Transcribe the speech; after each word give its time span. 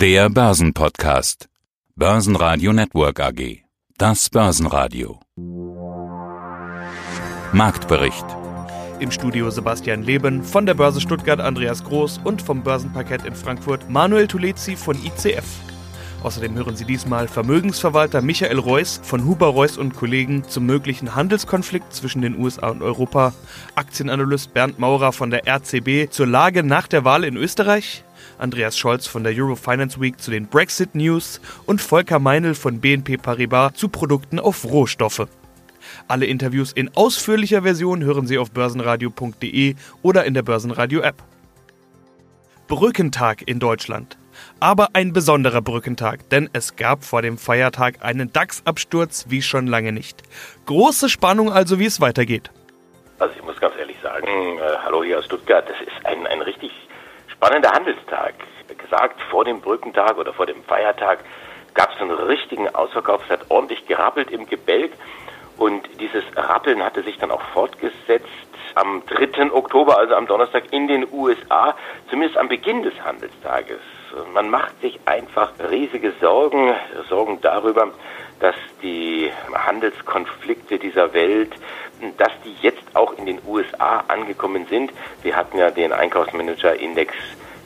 Der 0.00 0.30
Börsenpodcast. 0.30 1.50
Börsenradio 1.94 2.72
Network 2.72 3.20
AG. 3.20 3.64
Das 3.98 4.30
Börsenradio. 4.30 5.20
Marktbericht. 7.52 8.24
Im 8.98 9.10
Studio 9.10 9.50
Sebastian 9.50 10.02
Leben, 10.02 10.42
von 10.42 10.64
der 10.64 10.72
Börse 10.72 11.02
Stuttgart 11.02 11.38
Andreas 11.38 11.84
Groß 11.84 12.20
und 12.24 12.40
vom 12.40 12.62
Börsenparkett 12.62 13.26
in 13.26 13.34
Frankfurt 13.34 13.90
Manuel 13.90 14.26
Tulezi 14.26 14.74
von 14.74 14.96
ICF. 15.04 15.44
Außerdem 16.22 16.54
hören 16.54 16.76
Sie 16.76 16.86
diesmal 16.86 17.28
Vermögensverwalter 17.28 18.22
Michael 18.22 18.58
Reuss 18.58 19.02
von 19.02 19.26
Huber 19.26 19.48
Reuss 19.48 19.76
und 19.76 19.94
Kollegen 19.94 20.44
zum 20.44 20.64
möglichen 20.64 21.14
Handelskonflikt 21.14 21.92
zwischen 21.92 22.22
den 22.22 22.38
USA 22.38 22.68
und 22.68 22.80
Europa, 22.80 23.34
Aktienanalyst 23.74 24.54
Bernd 24.54 24.78
Maurer 24.78 25.12
von 25.12 25.30
der 25.30 25.46
RCB 25.46 26.10
zur 26.10 26.26
Lage 26.26 26.62
nach 26.62 26.88
der 26.88 27.04
Wahl 27.04 27.24
in 27.24 27.36
Österreich, 27.36 28.02
Andreas 28.40 28.76
Scholz 28.76 29.06
von 29.06 29.24
der 29.24 29.34
Euro 29.36 29.56
Finance 29.56 30.00
Week 30.00 30.20
zu 30.20 30.30
den 30.30 30.46
Brexit 30.46 30.94
News 30.94 31.40
und 31.66 31.80
Volker 31.80 32.18
Meinl 32.18 32.54
von 32.54 32.80
BNP 32.80 33.18
Paribas 33.18 33.74
zu 33.74 33.88
Produkten 33.88 34.38
auf 34.38 34.64
Rohstoffe. 34.64 35.28
Alle 36.08 36.26
Interviews 36.26 36.72
in 36.72 36.90
ausführlicher 36.94 37.62
Version 37.62 38.02
hören 38.02 38.26
Sie 38.26 38.38
auf 38.38 38.50
börsenradio.de 38.50 39.74
oder 40.02 40.24
in 40.24 40.34
der 40.34 40.42
Börsenradio 40.42 41.00
App. 41.00 41.22
Brückentag 42.68 43.42
in 43.46 43.58
Deutschland. 43.58 44.16
Aber 44.58 44.90
ein 44.92 45.12
besonderer 45.12 45.60
Brückentag, 45.60 46.28
denn 46.30 46.48
es 46.52 46.76
gab 46.76 47.04
vor 47.04 47.22
dem 47.22 47.36
Feiertag 47.36 48.04
einen 48.04 48.32
DAX-Absturz 48.32 49.26
wie 49.28 49.42
schon 49.42 49.66
lange 49.66 49.92
nicht. 49.92 50.22
Große 50.66 51.08
Spannung 51.08 51.52
also, 51.52 51.78
wie 51.78 51.86
es 51.86 52.00
weitergeht. 52.00 52.50
Also 53.18 53.34
ich 53.36 53.42
muss 53.44 53.60
ganz 53.60 53.74
ehrlich 53.78 53.96
sagen, 54.02 54.26
äh, 54.58 54.76
hallo 54.84 55.04
hier 55.04 55.18
aus 55.18 55.26
Stuttgart, 55.26 55.68
das 55.68 55.80
ist 55.80 56.06
ein, 56.06 56.26
ein 56.26 56.40
richtig 56.42 56.70
spannender 57.40 57.72
Handelstag. 57.72 58.34
Gesagt, 58.76 59.18
vor 59.30 59.46
dem 59.46 59.62
Brückentag 59.62 60.18
oder 60.18 60.34
vor 60.34 60.44
dem 60.44 60.62
Feiertag 60.64 61.20
gab 61.72 61.90
es 61.94 62.00
einen 62.00 62.10
richtigen 62.10 62.68
Ausverkauf, 62.74 63.22
es 63.24 63.30
hat 63.30 63.46
ordentlich 63.48 63.86
gerappelt 63.86 64.30
im 64.30 64.46
Gebälk 64.46 64.92
und 65.56 65.88
dieses 65.98 66.22
Rappeln 66.36 66.84
hatte 66.84 67.02
sich 67.02 67.16
dann 67.16 67.30
auch 67.30 67.40
fortgesetzt 67.54 68.28
am 68.74 69.02
3. 69.06 69.52
Oktober, 69.52 69.98
also 69.98 70.16
am 70.16 70.26
Donnerstag 70.26 70.64
in 70.70 70.86
den 70.86 71.06
USA, 71.10 71.74
zumindest 72.10 72.36
am 72.36 72.48
Beginn 72.48 72.82
des 72.82 72.94
Handelstages. 73.02 73.80
Man 74.34 74.50
macht 74.50 74.78
sich 74.82 75.00
einfach 75.06 75.52
riesige 75.70 76.12
Sorgen, 76.20 76.74
Sorgen 77.08 77.40
darüber, 77.40 77.90
dass 78.40 78.56
die 78.82 79.30
Handelskonflikte 79.52 80.78
dieser 80.78 81.12
Welt, 81.12 81.52
dass 82.16 82.32
die 82.44 82.54
jetzt 82.62 82.82
auch 82.94 83.16
in 83.18 83.26
den 83.26 83.38
USA 83.46 84.04
angekommen 84.08 84.66
sind. 84.66 84.92
Wir 85.22 85.36
hatten 85.36 85.58
ja 85.58 85.70
den 85.70 85.92
Einkaufsmanager-Index 85.92 87.14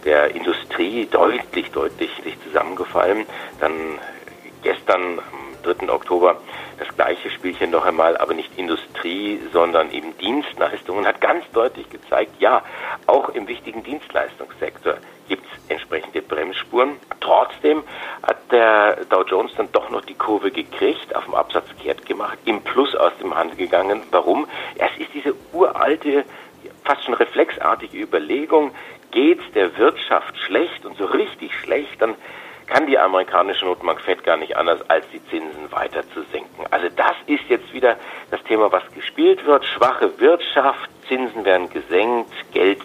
der 0.04 0.34
Industrie 0.34 1.06
deutlich, 1.10 1.70
deutlich 1.70 2.10
sich 2.22 2.36
zusammengefallen. 2.42 3.24
Dann 3.60 3.98
gestern 4.62 5.20
am 5.20 5.76
3. 5.76 5.90
Oktober 5.92 6.40
das 6.78 6.88
gleiche 6.96 7.30
Spielchen 7.30 7.70
noch 7.70 7.84
einmal, 7.84 8.16
aber 8.16 8.34
nicht 8.34 8.58
Industrie, 8.58 9.40
sondern 9.52 9.92
eben 9.92 10.16
Dienstleistungen, 10.18 11.06
hat 11.06 11.20
ganz 11.20 11.44
deutlich 11.52 11.88
gezeigt, 11.88 12.32
ja, 12.40 12.62
auch 13.06 13.28
im 13.30 13.46
wichtigen 13.46 13.84
Dienstleistungssektor 13.84 14.96
gibt 15.28 15.44
es 15.44 15.70
entsprechende 15.70 16.22
Bremsspuren. 16.22 16.96
Trotzdem 17.20 17.82
hat 18.22 18.38
der 18.50 19.04
Dow 19.06 19.22
Jones 19.22 19.52
dann 19.56 19.70
doch 19.72 19.90
noch 19.90 20.04
die 20.04 20.14
Kurve 20.14 20.50
gekriegt, 20.50 21.14
auf 21.14 21.24
dem 21.24 21.34
Absatz 21.34 21.66
kehrt 21.82 22.06
gemacht, 22.06 22.38
im 22.44 22.62
Plus 22.62 22.94
aus 22.94 23.12
dem 23.20 23.34
Handel 23.34 23.56
gegangen. 23.56 24.02
Warum? 24.10 24.46
Es 24.76 24.90
ist 24.98 25.12
diese 25.14 25.34
uralte, 25.52 26.24
fast 26.84 27.04
schon 27.04 27.14
reflexartige 27.14 27.98
Überlegung, 27.98 28.72
geht 29.10 29.40
es 29.40 29.52
der 29.52 29.76
Wirtschaft 29.78 30.36
schlecht 30.38 30.84
und 30.84 30.96
so 30.98 31.04
richtig 31.06 31.54
schlecht, 31.54 32.00
dann 32.00 32.16
kann 32.66 32.86
die 32.86 32.98
amerikanische 32.98 33.64
Notenbank 33.64 34.00
Fed 34.00 34.24
gar 34.24 34.36
nicht 34.36 34.56
anders, 34.56 34.80
als 34.88 35.06
die 35.10 35.24
Zinsen 35.26 35.70
weiter 35.70 36.02
zu 36.10 36.22
senken. 36.32 36.64
Also 36.70 36.88
das 36.96 37.12
ist 37.26 37.44
jetzt 37.48 37.72
wieder 37.72 37.96
das 38.30 38.42
Thema, 38.44 38.72
was 38.72 38.82
gespielt 38.94 39.44
wird. 39.44 39.64
Schwache 39.66 40.18
Wirtschaft, 40.18 40.88
Zinsen 41.08 41.44
werden 41.44 41.68
gesenkt, 41.70 42.32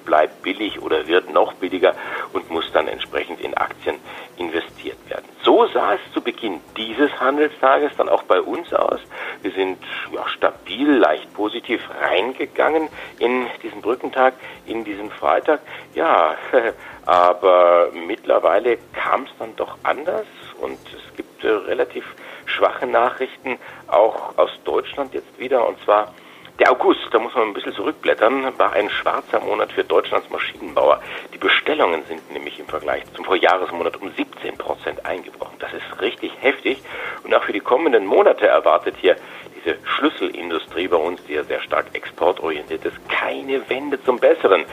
bleibt 0.09 0.41
billig 0.41 0.81
oder 0.81 1.05
wird 1.05 1.31
noch 1.31 1.53
billiger 1.53 1.93
und 2.33 2.49
muss 2.49 2.71
dann 2.73 2.87
entsprechend 2.87 3.39
in 3.41 3.53
Aktien 3.53 3.97
investiert 4.37 4.97
werden. 5.07 5.25
So 5.43 5.67
sah 5.67 5.93
es 5.93 5.99
zu 6.13 6.21
Beginn 6.21 6.61
dieses 6.75 7.11
Handelstages 7.19 7.91
dann 7.95 8.09
auch 8.09 8.23
bei 8.23 8.41
uns 8.41 8.73
aus. 8.73 8.99
Wir 9.43 9.51
sind 9.51 9.77
ja, 10.11 10.27
stabil, 10.29 10.97
leicht 10.97 11.31
positiv 11.35 11.87
reingegangen 12.01 12.89
in 13.19 13.45
diesen 13.61 13.81
Brückentag, 13.83 14.33
in 14.65 14.83
diesen 14.83 15.11
Freitag. 15.11 15.59
Ja, 15.93 16.35
aber 17.05 17.91
mittlerweile 17.93 18.79
kam 18.93 19.25
es 19.25 19.29
dann 19.37 19.55
doch 19.57 19.77
anders 19.83 20.25
und 20.59 20.79
es 20.87 21.15
gibt 21.15 21.43
äh, 21.43 21.49
relativ 21.49 22.03
schwache 22.47 22.87
Nachrichten 22.87 23.59
auch 23.85 24.35
aus 24.39 24.49
Deutschland 24.63 25.13
jetzt 25.13 25.37
wieder 25.37 25.67
und 25.67 25.79
zwar 25.83 26.15
der 26.59 26.71
August, 26.71 27.07
da 27.11 27.19
muss 27.19 27.33
man 27.35 27.47
ein 27.47 27.53
bisschen 27.53 27.73
zurückblättern, 27.73 28.57
war 28.57 28.73
ein 28.73 28.89
schwarzer 28.89 29.39
Monat 29.39 29.71
für 29.71 29.83
Deutschlands 29.83 30.29
Maschinenbauer. 30.29 31.01
Die 31.33 31.37
Bestellungen 31.37 32.03
sind 32.05 32.31
nämlich 32.31 32.59
im 32.59 32.65
Vergleich 32.67 33.03
zum 33.13 33.23
Vorjahresmonat 33.23 33.97
um 34.01 34.11
17 34.11 34.57
Prozent 34.57 35.05
eingebrochen. 35.05 35.55
Das 35.59 35.71
ist 35.73 36.01
richtig 36.01 36.33
heftig. 36.41 36.81
Und 37.23 37.33
auch 37.33 37.43
für 37.43 37.53
die 37.53 37.61
kommenden 37.61 38.05
Monate 38.05 38.47
erwartet 38.47 38.95
hier 38.99 39.15
diese 39.55 39.77
Schlüsselindustrie 39.85 40.89
bei 40.89 40.97
uns, 40.97 41.23
die 41.25 41.33
ja 41.33 41.43
sehr 41.43 41.61
stark 41.61 41.87
exportorientiert 41.93 42.83
ist, 42.83 42.97
keine 43.09 43.67
Wende 43.69 44.03
zum 44.03 44.19
Besseren. 44.19 44.65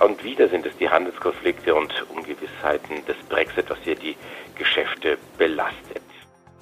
Und 0.00 0.22
wieder 0.24 0.48
sind 0.48 0.66
es 0.66 0.76
die 0.76 0.90
Handelskonflikte 0.90 1.74
und 1.74 1.92
Ungewissheiten 2.10 3.04
des 3.06 3.16
Brexit, 3.28 3.70
was 3.70 3.78
hier 3.84 3.96
die 3.96 4.16
Geschäfte 4.56 5.18
belastet. 5.36 5.97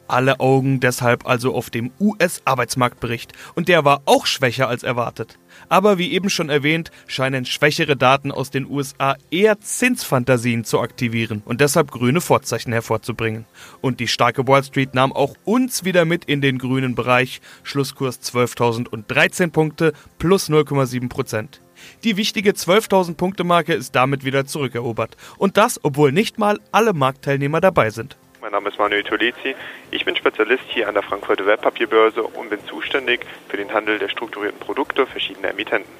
Alle 0.08 0.40
Augen 0.40 0.80
deshalb 0.80 1.26
also 1.26 1.54
auf 1.54 1.70
dem 1.70 1.90
US-Arbeitsmarktbericht 2.00 3.32
und 3.54 3.68
der 3.68 3.84
war 3.84 4.02
auch 4.04 4.26
schwächer 4.26 4.68
als 4.68 4.82
erwartet. 4.82 5.38
Aber 5.68 5.98
wie 5.98 6.12
eben 6.12 6.30
schon 6.30 6.50
erwähnt, 6.50 6.90
scheinen 7.06 7.44
schwächere 7.44 7.96
Daten 7.96 8.30
aus 8.30 8.50
den 8.50 8.70
USA 8.70 9.16
eher 9.30 9.58
Zinsfantasien 9.60 10.64
zu 10.64 10.80
aktivieren 10.80 11.42
und 11.44 11.60
deshalb 11.60 11.90
grüne 11.90 12.20
Vorzeichen 12.20 12.72
hervorzubringen. 12.72 13.46
Und 13.80 14.00
die 14.00 14.08
starke 14.08 14.46
Wall 14.46 14.62
Street 14.62 14.94
nahm 14.94 15.12
auch 15.12 15.34
uns 15.44 15.84
wieder 15.84 16.04
mit 16.04 16.24
in 16.24 16.40
den 16.40 16.58
grünen 16.58 16.94
Bereich, 16.94 17.40
Schlusskurs 17.62 18.20
12.013 18.20 19.50
Punkte 19.50 19.92
plus 20.18 20.48
0,7 20.48 21.08
Prozent. 21.08 21.60
Die 22.04 22.16
wichtige 22.16 22.52
12.000 22.52 23.14
Punkte 23.14 23.44
Marke 23.44 23.74
ist 23.74 23.94
damit 23.94 24.24
wieder 24.24 24.46
zurückerobert 24.46 25.16
und 25.38 25.56
das, 25.56 25.80
obwohl 25.82 26.12
nicht 26.12 26.38
mal 26.38 26.58
alle 26.72 26.92
Marktteilnehmer 26.92 27.60
dabei 27.60 27.90
sind. 27.90 28.16
Mein 28.42 28.52
Name 28.52 28.68
ist 28.68 28.78
Manuel 28.78 29.02
Tolezi. 29.02 29.54
Ich 29.90 30.04
bin 30.04 30.14
Spezialist 30.14 30.64
hier 30.68 30.88
an 30.88 30.94
der 30.94 31.02
Frankfurter 31.02 31.46
Wertpapierbörse 31.46 32.22
und 32.22 32.50
bin 32.50 32.58
zuständig 32.66 33.20
für 33.48 33.56
den 33.56 33.72
Handel 33.72 33.98
der 33.98 34.08
strukturierten 34.08 34.60
Produkte 34.60 35.06
verschiedener 35.06 35.50
Emittenten. 35.50 35.90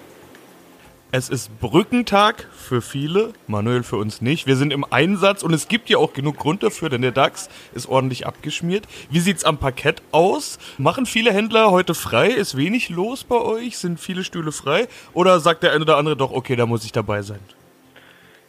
Es 1.13 1.31
ist 1.31 1.61
Brückentag 1.61 2.47
für 2.53 2.83
viele, 2.83 3.33
Manuel 3.47 3.85
für 3.85 3.97
uns 3.97 4.21
nicht. 4.21 4.47
Wir 4.47 4.57
sind 4.57 4.73
im 4.73 4.85
Einsatz 4.85 5.43
und 5.43 5.55
es 5.55 5.69
gibt 5.69 5.89
ja 5.89 5.97
auch 5.97 6.13
genug 6.13 6.37
Grund 6.37 6.63
dafür, 6.63 6.91
denn 6.91 7.01
der 7.01 7.13
DAX 7.13 7.49
ist 7.75 7.89
ordentlich 7.89 8.27
abgeschmiert. 8.27 8.87
Wie 9.09 9.21
sieht's 9.21 9.45
am 9.45 9.57
Parkett 9.57 10.03
aus? 10.13 10.59
Machen 10.77 11.07
viele 11.07 11.33
Händler 11.33 11.71
heute 11.71 11.95
frei? 11.95 12.29
Ist 12.29 12.57
wenig 12.57 12.91
los 12.91 13.25
bei 13.25 13.37
euch? 13.37 13.79
Sind 13.79 13.99
viele 13.99 14.25
Stühle 14.25 14.53
frei? 14.53 14.89
Oder 15.15 15.41
sagt 15.41 15.63
der 15.63 15.73
eine 15.73 15.83
oder 15.83 15.97
andere 15.97 16.17
doch, 16.17 16.33
okay, 16.33 16.57
da 16.57 16.67
muss 16.67 16.85
ich 16.85 16.93
dabei 16.93 17.23
sein? 17.23 17.41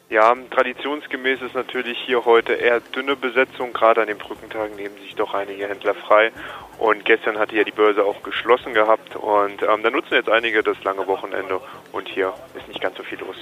Ja, 0.09 0.33
traditionsgemäß 0.51 1.41
ist 1.41 1.53
natürlich 1.53 1.97
hier 2.05 2.23
heute 2.23 2.53
eher 2.53 2.79
dünne 2.79 3.17
Besetzung. 3.17 3.73
Gerade 3.73 4.01
an 4.01 4.07
den 4.07 4.17
Brückentagen 4.17 4.77
nehmen 4.77 4.95
sich 4.99 5.15
doch 5.15 5.33
einige 5.33 5.67
Händler 5.67 5.93
frei. 5.93 6.31
Und 6.79 7.03
gestern 7.03 7.37
hatte 7.37 7.57
ja 7.57 7.65
die 7.65 7.71
Börse 7.71 8.05
auch 8.05 8.23
geschlossen 8.23 8.73
gehabt. 8.73 9.17
Und 9.17 9.63
ähm, 9.63 9.83
da 9.83 9.89
nutzen 9.89 10.13
jetzt 10.13 10.29
einige 10.29 10.63
das 10.63 10.81
lange 10.85 11.05
Wochenende. 11.07 11.59
Und 11.91 12.07
hier 12.07 12.33
ist 12.55 12.69
nicht 12.69 12.79
ganz 12.79 12.95
so 12.95 13.03
viel 13.03 13.19
los. 13.19 13.35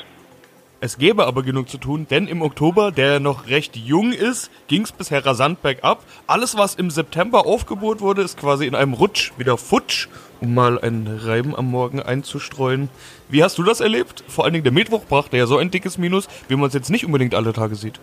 Es 0.86 1.00
gäbe 1.00 1.26
aber 1.26 1.42
genug 1.42 1.68
zu 1.68 1.80
tun, 1.80 2.06
denn 2.08 2.28
im 2.28 2.44
Oktober, 2.44 2.92
der 2.92 3.20
noch 3.20 3.48
recht 3.48 3.76
jung 3.76 4.14
ist, 4.14 4.52
ging 4.68 4.84
es 4.84 4.92
bisher 4.92 5.26
rasant 5.26 5.64
bergab. 5.64 6.04
Alles, 6.28 6.58
was 6.58 6.76
im 6.76 6.92
September 6.92 7.48
aufgebohrt 7.48 8.02
wurde, 8.02 8.22
ist 8.22 8.38
quasi 8.38 8.68
in 8.68 8.76
einem 8.76 8.94
Rutsch 8.94 9.32
wieder 9.36 9.58
futsch, 9.58 10.10
um 10.42 10.54
mal 10.54 10.80
einen 10.80 11.08
Reiben 11.08 11.56
am 11.56 11.72
Morgen 11.72 12.04
einzustreuen. 12.04 12.90
Wie 13.30 13.44
hast 13.44 13.58
du 13.58 13.64
das 13.64 13.80
erlebt? 13.80 14.24
Vor 14.28 14.44
allen 14.44 14.54
Dingen 14.54 14.64
der 14.64 14.74
Mittwoch 14.74 15.06
brachte 15.06 15.38
ja 15.38 15.48
so 15.48 15.58
ein 15.58 15.72
dickes 15.72 15.98
Minus, 15.98 16.28
wie 16.50 16.56
man 16.56 16.68
es 16.68 16.76
jetzt 16.76 16.92
nicht 16.92 17.04
unbedingt 17.04 17.34
alle 17.34 17.52
Tage 17.52 17.76
sieht. 17.76 18.00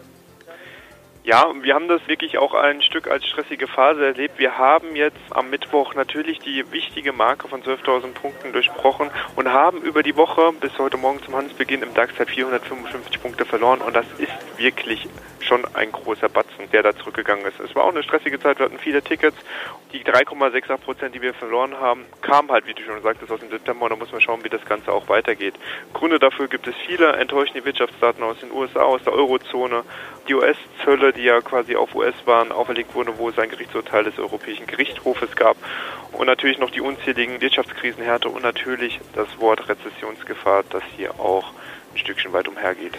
Ja, 1.24 1.52
wir 1.62 1.76
haben 1.76 1.86
das 1.86 2.00
wirklich 2.08 2.38
auch 2.38 2.52
ein 2.52 2.82
Stück 2.82 3.06
als 3.06 3.24
stressige 3.24 3.68
Phase 3.68 4.04
erlebt. 4.04 4.40
Wir 4.40 4.58
haben 4.58 4.96
jetzt 4.96 5.20
am 5.30 5.50
Mittwoch 5.50 5.94
natürlich 5.94 6.40
die 6.40 6.72
wichtige 6.72 7.12
Marke 7.12 7.46
von 7.46 7.62
12.000 7.62 8.12
Punkten 8.12 8.52
durchbrochen 8.52 9.08
und 9.36 9.48
haben 9.52 9.82
über 9.82 10.02
die 10.02 10.16
Woche 10.16 10.52
bis 10.60 10.76
heute 10.78 10.96
Morgen 10.96 11.22
zum 11.22 11.36
Handelsbeginn 11.36 11.82
im 11.82 11.94
DAX 11.94 12.18
halt 12.18 12.28
455 12.28 13.22
Punkte 13.22 13.44
verloren 13.44 13.82
und 13.82 13.94
das 13.94 14.06
ist 14.18 14.32
wirklich 14.58 15.08
schon 15.44 15.64
ein 15.74 15.92
großer 15.92 16.28
Batzen, 16.28 16.70
der 16.72 16.82
da 16.82 16.96
zurückgegangen 16.96 17.44
ist. 17.46 17.60
Es 17.60 17.74
war 17.74 17.84
auch 17.84 17.90
eine 17.90 18.02
stressige 18.02 18.40
Zeit, 18.40 18.58
wir 18.58 18.66
hatten 18.66 18.78
viele 18.78 19.02
Tickets. 19.02 19.36
Die 19.92 20.04
3,68 20.04 20.78
Prozent, 20.78 21.14
die 21.14 21.20
wir 21.20 21.34
verloren 21.34 21.78
haben, 21.78 22.06
kamen 22.22 22.50
halt, 22.50 22.66
wie 22.66 22.72
du 22.72 22.82
schon 22.82 23.02
sagtest, 23.02 23.30
aus 23.30 23.40
dem 23.40 23.50
September 23.50 23.84
und 23.84 23.90
da 23.90 23.96
muss 23.96 24.10
man 24.10 24.20
schauen, 24.20 24.42
wie 24.42 24.48
das 24.48 24.64
Ganze 24.64 24.92
auch 24.92 25.08
weitergeht. 25.08 25.54
Gründe 25.92 26.18
dafür 26.18 26.48
gibt 26.48 26.66
es 26.66 26.74
viele 26.86 27.12
enttäuschende 27.12 27.64
Wirtschaftsdaten 27.64 28.22
aus 28.22 28.38
den 28.40 28.50
USA, 28.52 28.80
aus 28.80 29.02
der 29.02 29.12
Eurozone. 29.12 29.84
Die 30.28 30.34
US-Zölle, 30.34 31.11
Die 31.16 31.22
ja 31.22 31.40
quasi 31.40 31.76
auf 31.76 31.94
US-Waren 31.94 32.52
auferlegt 32.52 32.94
wurden, 32.94 33.14
wo 33.18 33.28
es 33.28 33.38
ein 33.38 33.50
Gerichtsurteil 33.50 34.04
des 34.04 34.18
Europäischen 34.18 34.66
Gerichtshofes 34.66 35.36
gab. 35.36 35.56
Und 36.12 36.26
natürlich 36.26 36.58
noch 36.58 36.70
die 36.70 36.80
unzähligen 36.80 37.40
Wirtschaftskrisenhärte 37.40 38.28
und 38.28 38.42
natürlich 38.42 39.00
das 39.14 39.28
Wort 39.38 39.68
Rezessionsgefahr, 39.68 40.64
das 40.70 40.82
hier 40.96 41.18
auch 41.20 41.52
ein 41.92 41.98
Stückchen 41.98 42.32
weit 42.32 42.48
umhergeht. 42.48 42.98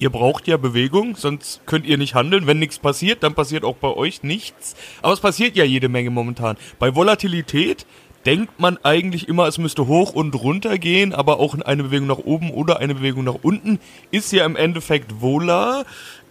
Ihr 0.00 0.10
braucht 0.10 0.48
ja 0.48 0.56
Bewegung, 0.56 1.14
sonst 1.16 1.62
könnt 1.66 1.86
ihr 1.86 1.96
nicht 1.96 2.14
handeln. 2.14 2.46
Wenn 2.46 2.58
nichts 2.58 2.78
passiert, 2.78 3.22
dann 3.22 3.34
passiert 3.34 3.64
auch 3.64 3.76
bei 3.76 3.88
euch 3.88 4.22
nichts. 4.22 4.74
Aber 5.02 5.12
es 5.12 5.20
passiert 5.20 5.56
ja 5.56 5.64
jede 5.64 5.88
Menge 5.88 6.10
momentan. 6.10 6.56
Bei 6.78 6.94
Volatilität 6.94 7.86
denkt 8.26 8.58
man 8.58 8.78
eigentlich 8.82 9.28
immer, 9.28 9.46
es 9.46 9.58
müsste 9.58 9.86
hoch 9.86 10.12
und 10.12 10.34
runter 10.34 10.78
gehen, 10.78 11.12
aber 11.12 11.38
auch 11.38 11.54
eine 11.60 11.84
Bewegung 11.84 12.08
nach 12.08 12.18
oben 12.18 12.50
oder 12.50 12.80
eine 12.80 12.96
Bewegung 12.96 13.24
nach 13.24 13.38
unten 13.42 13.78
ist 14.10 14.32
ja 14.32 14.44
im 14.44 14.56
Endeffekt 14.56 15.20
Vola. 15.20 15.84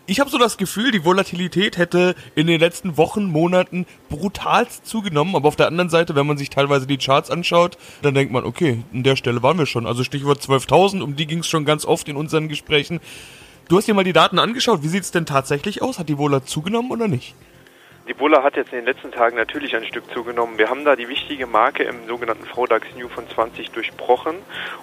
Ich 0.06 0.20
habe 0.20 0.30
so 0.30 0.38
das 0.38 0.58
Gefühl, 0.58 0.92
die 0.92 1.06
Volatilität 1.06 1.78
hätte 1.78 2.16
in 2.36 2.46
den 2.46 2.60
letzten 2.60 2.98
Wochen, 2.98 3.24
Monaten 3.24 3.86
brutalst 4.10 4.86
zugenommen, 4.86 5.34
aber 5.34 5.48
auf 5.48 5.56
der 5.56 5.68
anderen 5.68 5.90
Seite, 5.90 6.14
wenn 6.14 6.28
man 6.28 6.38
sich 6.38 6.50
teilweise 6.50 6.86
die 6.86 6.98
Charts 6.98 7.32
anschaut, 7.32 7.78
dann 8.02 8.14
denkt 8.14 8.34
man, 8.34 8.44
okay, 8.44 8.84
an 8.94 9.04
der 9.04 9.16
Stelle 9.16 9.42
waren 9.44 9.58
wir 9.58 9.66
schon. 9.66 9.88
Also 9.88 10.04
Stichwort 10.04 10.42
12.000, 10.42 11.02
um 11.02 11.16
die 11.16 11.26
ging 11.26 11.40
es 11.40 11.48
schon 11.48 11.64
ganz 11.64 11.86
oft 11.86 12.10
in 12.10 12.18
unseren 12.18 12.50
Gesprächen. 12.50 13.00
Du 13.70 13.78
hast 13.78 13.88
dir 13.88 13.94
mal 13.94 14.04
die 14.04 14.12
Daten 14.12 14.40
angeschaut. 14.40 14.84
Wie 14.84 14.90
sieht 14.90 15.04
es 15.04 15.12
denn 15.12 15.26
tatsächlich 15.26 15.82
aus? 15.82 16.00
Hat 16.00 16.10
die 16.10 16.18
Vola 16.18 16.44
zugenommen 16.44 16.92
oder 16.92 17.08
nicht? 17.08 17.34
Die 18.06 18.14
Bulla 18.14 18.44
hat 18.44 18.58
jetzt 18.58 18.74
in 18.74 18.80
den 18.80 18.86
letzten 18.86 19.14
Tagen 19.14 19.38
natürlich 19.38 19.74
ein 19.78 19.86
Stück 19.86 20.12
zugenommen. 20.12 20.58
Wir 20.58 20.70
haben 20.70 20.84
da 20.84 20.98
die 20.98 21.08
wichtige 21.08 21.48
Marke 21.48 21.84
im 21.84 22.06
sogenannten 22.06 22.44
VDAX 22.44 22.86
New 22.98 23.08
von 23.08 23.30
20 23.30 23.72
durchbrochen 23.72 24.36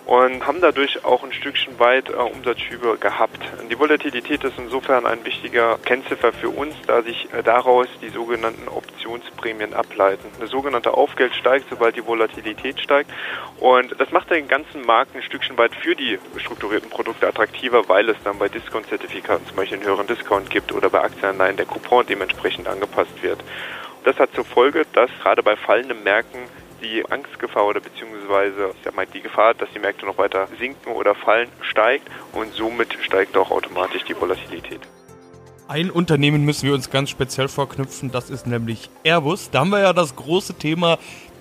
und 0.06 0.46
haben 0.46 0.62
dadurch 0.62 1.04
auch 1.04 1.22
ein 1.22 1.32
Stückchen 1.34 1.78
weit 1.78 2.08
äh, 2.08 2.14
Umsatzschübe 2.14 2.96
gehabt. 2.96 3.38
Die 3.70 3.78
Volatilität 3.78 4.42
ist 4.42 4.54
insofern 4.56 5.04
ein 5.04 5.22
wichtiger 5.26 5.76
Kennziffer 5.84 6.32
für 6.32 6.48
uns, 6.48 6.74
da 6.86 7.02
sich 7.02 7.28
äh, 7.34 7.42
daraus 7.42 7.88
die 8.00 8.08
sogenannten 8.08 8.66
Optionsprämien 8.68 9.74
ableiten. 9.74 10.26
Eine 10.38 10.46
sogenannte 10.46 10.94
Aufgeld 10.94 11.34
steigt, 11.34 11.66
sobald 11.68 11.96
die 11.96 12.06
Volatilität 12.06 12.80
steigt 12.80 13.10
und 13.58 14.00
das 14.00 14.10
macht 14.12 14.30
den 14.30 14.48
ganzen 14.48 14.80
Markt 14.86 15.14
ein 15.14 15.22
Stückchen 15.22 15.58
weit 15.58 15.74
für 15.74 15.94
die 15.94 16.18
strukturierten 16.38 16.88
Produkte 16.88 17.28
attraktiver, 17.28 17.86
weil 17.86 18.08
es 18.08 18.16
dann 18.24 18.38
bei 18.38 18.48
Discount-Zertifikaten 18.48 19.46
zum 19.46 19.56
Beispiel 19.56 19.76
einen 19.76 19.86
höheren 19.86 20.06
Discount 20.06 20.48
gibt 20.48 20.72
oder 20.72 20.88
bei 20.88 21.02
Aktienanleihen 21.02 21.58
der 21.58 21.66
Coupon 21.66 22.06
dementsprechend 22.06 22.66
angepasst 22.66 23.09
genutzt 23.10 23.22
wird. 23.22 23.40
Das 24.04 24.18
hat 24.18 24.34
zur 24.34 24.44
Folge, 24.44 24.86
dass 24.92 25.10
gerade 25.22 25.42
bei 25.42 25.56
fallenden 25.56 26.02
Märkten 26.02 26.40
die 26.82 27.04
Angstgefahr 27.10 27.66
oder 27.66 27.80
beziehungsweise 27.80 28.70
ich 28.74 28.84
sag 28.84 28.96
mal, 28.96 29.06
die 29.06 29.20
Gefahr, 29.20 29.52
dass 29.52 29.68
die 29.74 29.78
Märkte 29.78 30.06
noch 30.06 30.16
weiter 30.16 30.48
sinken 30.58 30.92
oder 30.92 31.14
fallen, 31.14 31.48
steigt 31.60 32.08
und 32.32 32.54
somit 32.54 32.96
steigt 33.02 33.36
auch 33.36 33.50
automatisch 33.50 34.02
die 34.04 34.18
Volatilität. 34.18 34.80
Ein 35.68 35.90
Unternehmen 35.90 36.44
müssen 36.44 36.66
wir 36.66 36.74
uns 36.74 36.90
ganz 36.90 37.10
speziell 37.10 37.48
vorknüpfen, 37.48 38.10
das 38.10 38.30
ist 38.30 38.46
nämlich 38.46 38.90
Airbus. 39.04 39.50
Da 39.50 39.60
haben 39.60 39.70
wir 39.70 39.80
ja 39.80 39.92
das 39.92 40.16
große 40.16 40.54
Thema 40.54 40.98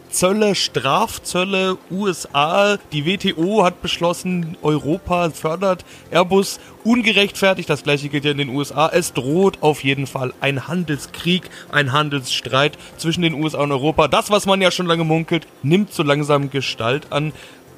Zölle, 0.09 0.55
Strafzölle, 0.55 1.77
USA. 1.91 2.77
Die 2.91 3.05
WTO 3.05 3.63
hat 3.63 3.81
beschlossen, 3.81 4.57
Europa 4.63 5.29
fördert 5.29 5.85
Airbus 6.09 6.59
ungerechtfertigt. 6.83 7.69
Das 7.69 7.83
gleiche 7.83 8.09
gilt 8.09 8.25
ja 8.25 8.31
in 8.31 8.39
den 8.39 8.49
USA. 8.49 8.89
Es 8.91 9.13
droht 9.13 9.61
auf 9.61 9.83
jeden 9.83 10.07
Fall 10.07 10.33
ein 10.41 10.67
Handelskrieg, 10.67 11.43
ein 11.71 11.93
Handelsstreit 11.93 12.77
zwischen 12.97 13.21
den 13.21 13.35
USA 13.35 13.59
und 13.59 13.71
Europa. 13.71 14.07
Das, 14.07 14.31
was 14.31 14.47
man 14.47 14.61
ja 14.61 14.71
schon 14.71 14.87
lange 14.87 15.03
munkelt, 15.03 15.47
nimmt 15.61 15.93
so 15.93 16.01
langsam 16.01 16.49
Gestalt 16.49 17.11
an. 17.11 17.31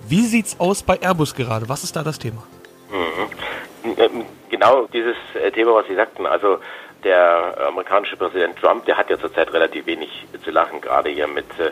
Wie 0.08 0.22
sieht's 0.22 0.58
aus 0.60 0.84
bei 0.84 1.02
Airbus 1.02 1.36
gerade? 1.36 1.68
Was 1.68 1.84
ist 1.84 1.96
da 1.98 2.04
das 2.04 2.18
Thema? 2.18 2.44
Mhm. 2.92 4.26
Genau 4.50 4.88
dieses 4.94 5.16
äh, 5.34 5.52
Thema, 5.52 5.76
was 5.76 5.88
Sie 5.88 5.96
sagten. 5.96 6.26
Also 6.26 6.60
der 7.04 7.68
amerikanische 7.68 8.18
Präsident 8.18 8.58
Trump, 8.60 8.86
der 8.86 8.98
hat 8.98 9.10
ja 9.10 9.18
zurzeit 9.18 9.52
relativ 9.54 9.86
wenig 9.86 10.10
zu 10.44 10.52
lachen, 10.52 10.82
gerade 10.82 11.10
hier 11.10 11.28
mit 11.28 11.48
äh, 11.60 11.72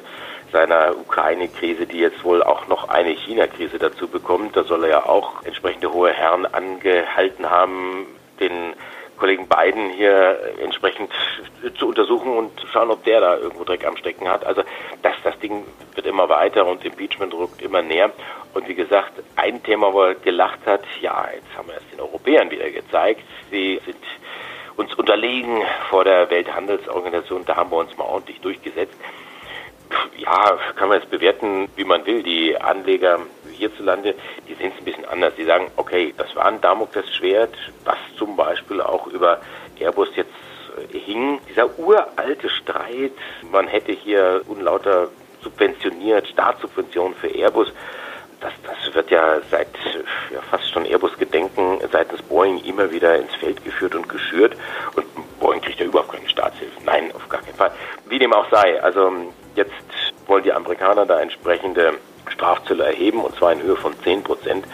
seiner 0.52 0.96
Ukraine-Krise, 0.98 1.86
die 1.86 2.00
jetzt 2.00 2.24
wohl 2.24 2.42
auch 2.44 2.68
noch 2.68 2.90
eine 2.90 3.12
China-Krise 3.12 3.78
dazu 3.78 4.08
bekommt. 4.08 4.56
Da 4.56 4.64
soll 4.64 4.84
er 4.86 4.90
ja 4.90 5.06
auch 5.06 5.44
entsprechende 5.44 5.94
hohe 5.94 6.12
Herren 6.12 6.46
angehalten 6.46 7.50
haben, 7.50 8.08
den 8.40 8.74
Kollegen 9.20 9.48
Biden 9.48 9.90
hier 9.90 10.40
entsprechend 10.64 11.12
zu 11.78 11.90
untersuchen 11.90 12.38
und 12.38 12.52
schauen, 12.72 12.90
ob 12.90 13.04
der 13.04 13.20
da 13.20 13.38
irgendwo 13.38 13.66
Dreck 13.66 13.86
am 13.86 13.98
Stecken 13.98 14.30
hat. 14.30 14.46
Also 14.46 14.64
das, 15.02 15.14
das 15.24 15.38
Ding 15.40 15.66
wird 15.94 16.08
immer 16.08 16.30
weiter 16.30 16.66
und 16.66 16.86
Impeachment 16.86 17.34
rückt 17.34 17.62
immer 17.62 17.82
näher. 17.82 18.12
Und 18.54 18.68
wie 18.68 18.76
gesagt, 18.76 19.12
ein 19.36 19.62
Thema, 19.62 19.94
wo 19.94 20.04
er 20.04 20.16
gelacht 20.16 20.66
hat, 20.66 20.82
ja, 21.02 21.28
jetzt 21.36 21.56
haben 21.58 21.68
wir 21.68 21.76
es 21.76 21.90
den 21.92 22.00
Europäern 22.00 22.50
wieder 22.50 22.70
gezeigt. 22.72 23.22
Sie 23.52 23.82
sind 23.86 23.98
uns 24.78 24.94
unterlegen 24.96 25.62
vor 25.90 26.04
der 26.04 26.30
Welthandelsorganisation, 26.30 27.46
da 27.46 27.56
haben 27.56 27.72
wir 27.72 27.78
uns 27.78 27.96
mal 27.98 28.06
ordentlich 28.06 28.40
durchgesetzt. 28.42 28.96
Ja, 30.18 30.58
kann 30.76 30.90
man 30.90 31.00
jetzt 31.00 31.10
bewerten, 31.10 31.68
wie 31.76 31.84
man 31.84 32.06
will. 32.06 32.22
Die 32.22 32.56
Anleger 32.60 33.20
hierzulande, 33.52 34.14
die 34.48 34.54
sehen 34.54 34.72
es 34.74 34.80
ein 34.80 34.86
bisschen 34.86 35.06
anders. 35.06 35.34
Die 35.36 35.46
sagen, 35.46 35.72
okay, 35.78 36.14
das 36.16 36.36
war 36.36 36.46
ein 36.46 36.62
Damoklesschwert, 36.62 37.56
was 37.86 37.98
zum 38.18 38.36
Beispiel 38.36 38.82
auch 38.82 39.08
über 39.08 39.42
Airbus 39.80 40.10
jetzt 40.16 40.30
äh, 40.94 40.98
hing. 40.98 41.40
Dieser 41.50 41.78
uralte 41.80 42.50
Streit, 42.50 43.14
man 43.52 43.68
hätte 43.68 43.92
hier 43.92 44.42
unlauter 44.48 45.10
subventioniert, 45.42 46.28
Staatssubventionen 46.28 47.16
für 47.16 47.30
Airbus. 47.30 47.72
Das, 48.42 48.54
das 48.64 48.94
wird 48.96 49.12
ja 49.12 49.40
seit 49.52 49.68
ja, 50.34 50.42
fast 50.50 50.72
schon 50.72 50.86
Airbus-Gedenken 50.86 51.80
seitens 51.92 52.22
Boeing 52.22 52.64
immer 52.64 52.90
wieder 52.92 53.18
ins 53.18 53.34
Feld 53.36 53.64
geführt 53.64 53.96
und 53.96 54.08
geschürt. 54.08 54.56
Und 54.96 55.06
Boeing 55.40 55.62
kriegt 55.62 55.80
ja 55.80 55.86
überhaupt 55.86 56.14
keine 56.14 56.30
Staatshilfe. 56.30 56.82
Nein, 56.86 57.12
auf 57.14 57.28
gar 57.28 57.42
keinen 57.42 57.56
Fall. 57.56 57.72
Wie 58.08 58.20
dem 58.20 58.34
auch 58.34 58.50
sei. 58.50 58.82
Also 58.82 59.12
Jetzt 59.60 59.74
wollen 60.28 60.44
die 60.44 60.54
Amerikaner 60.54 61.06
da 61.06 61.20
entsprechende 61.20 61.96
Strafzölle 62.30 62.86
erheben 62.86 63.20
und 63.20 63.36
zwar 63.36 63.52
in 63.52 63.62
Höhe 63.62 63.76
von 63.76 63.94
10 64.04 64.24
Prozent. 64.24 64.66